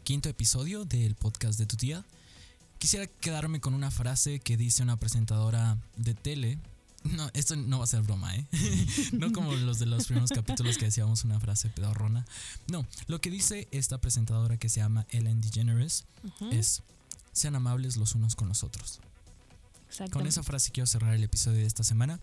quinto 0.05 0.29
episodio 0.29 0.85
del 0.85 1.15
podcast 1.15 1.59
de 1.59 1.65
tu 1.65 1.75
tía, 1.75 2.05
quisiera 2.77 3.05
quedarme 3.05 3.59
con 3.59 3.73
una 3.73 3.91
frase 3.91 4.39
que 4.39 4.55
dice 4.55 4.81
una 4.81 4.97
presentadora 4.97 5.77
de 5.97 6.13
tele. 6.13 6.57
No, 7.05 7.29
esto 7.33 7.55
no 7.55 7.77
va 7.77 7.83
a 7.83 7.87
ser 7.87 8.01
broma, 8.01 8.35
¿eh? 8.35 8.47
no 9.13 9.31
como 9.31 9.53
los 9.53 9.79
de 9.79 9.85
los 9.85 10.07
primeros 10.07 10.31
capítulos 10.31 10.77
que 10.77 10.85
decíamos 10.85 11.23
una 11.23 11.39
frase 11.39 11.69
pedorrona. 11.69 12.25
No, 12.67 12.85
lo 13.07 13.21
que 13.21 13.29
dice 13.29 13.67
esta 13.71 13.99
presentadora 13.99 14.57
que 14.57 14.69
se 14.69 14.79
llama 14.79 15.05
Ellen 15.09 15.39
DeGeneres 15.41 16.05
es, 16.51 16.81
sean 17.31 17.55
amables 17.55 17.97
los 17.97 18.15
unos 18.15 18.35
con 18.35 18.47
los 18.47 18.63
otros. 18.63 18.99
Con 20.11 20.27
esa 20.27 20.43
frase 20.43 20.71
quiero 20.71 20.87
cerrar 20.87 21.13
el 21.13 21.23
episodio 21.23 21.59
de 21.59 21.65
esta 21.65 21.83
semana. 21.83 22.19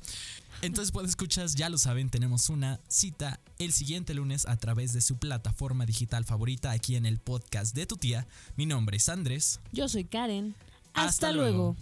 Entonces, 0.61 0.93
pues 0.93 1.09
escuchas, 1.09 1.55
ya 1.55 1.71
lo 1.71 1.79
saben, 1.79 2.11
tenemos 2.11 2.51
una 2.51 2.81
cita 2.89 3.41
el 3.59 3.73
siguiente 3.73 4.15
lunes 4.15 4.47
a 4.47 4.57
través 4.57 4.93
de 4.93 5.01
su 5.01 5.17
plataforma 5.17 5.87
digital 5.87 6.25
favorita 6.25 6.71
aquí 6.73 6.97
en 6.97 7.07
el 7.07 7.19
podcast 7.19 7.75
de 7.75 7.87
tu 7.87 7.97
tía. 7.97 8.27
Mi 8.57 8.67
nombre 8.67 8.99
es 8.99 9.09
Andrés. 9.09 9.61
Yo 9.73 9.89
soy 9.89 10.05
Karen. 10.05 10.55
Hasta 10.93 11.09
Hasta, 11.09 11.33
luego. 11.33 11.57
luego. 11.57 11.77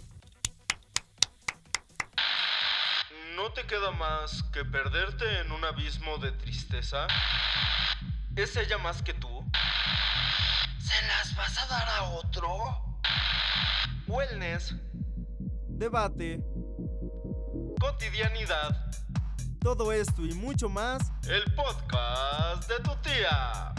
¿No 3.41 3.51
te 3.53 3.63
queda 3.63 3.89
más 3.89 4.43
que 4.53 4.63
perderte 4.63 5.39
en 5.39 5.51
un 5.51 5.65
abismo 5.65 6.19
de 6.19 6.31
tristeza? 6.31 7.07
¿Es 8.35 8.55
ella 8.55 8.77
más 8.77 9.01
que 9.01 9.15
tú? 9.15 9.43
¿Se 10.79 11.07
las 11.07 11.35
vas 11.35 11.57
a 11.57 11.65
dar 11.65 11.89
a 11.89 12.03
otro? 12.03 12.99
Wellness, 14.05 14.75
Debate, 15.69 16.39
cotidianidad, 17.79 18.91
todo 19.59 19.91
esto 19.91 20.23
y 20.23 20.35
mucho 20.35 20.69
más 20.69 21.11
el 21.27 21.43
podcast 21.55 22.69
de 22.69 22.79
tu 22.81 22.95
tía. 22.97 23.73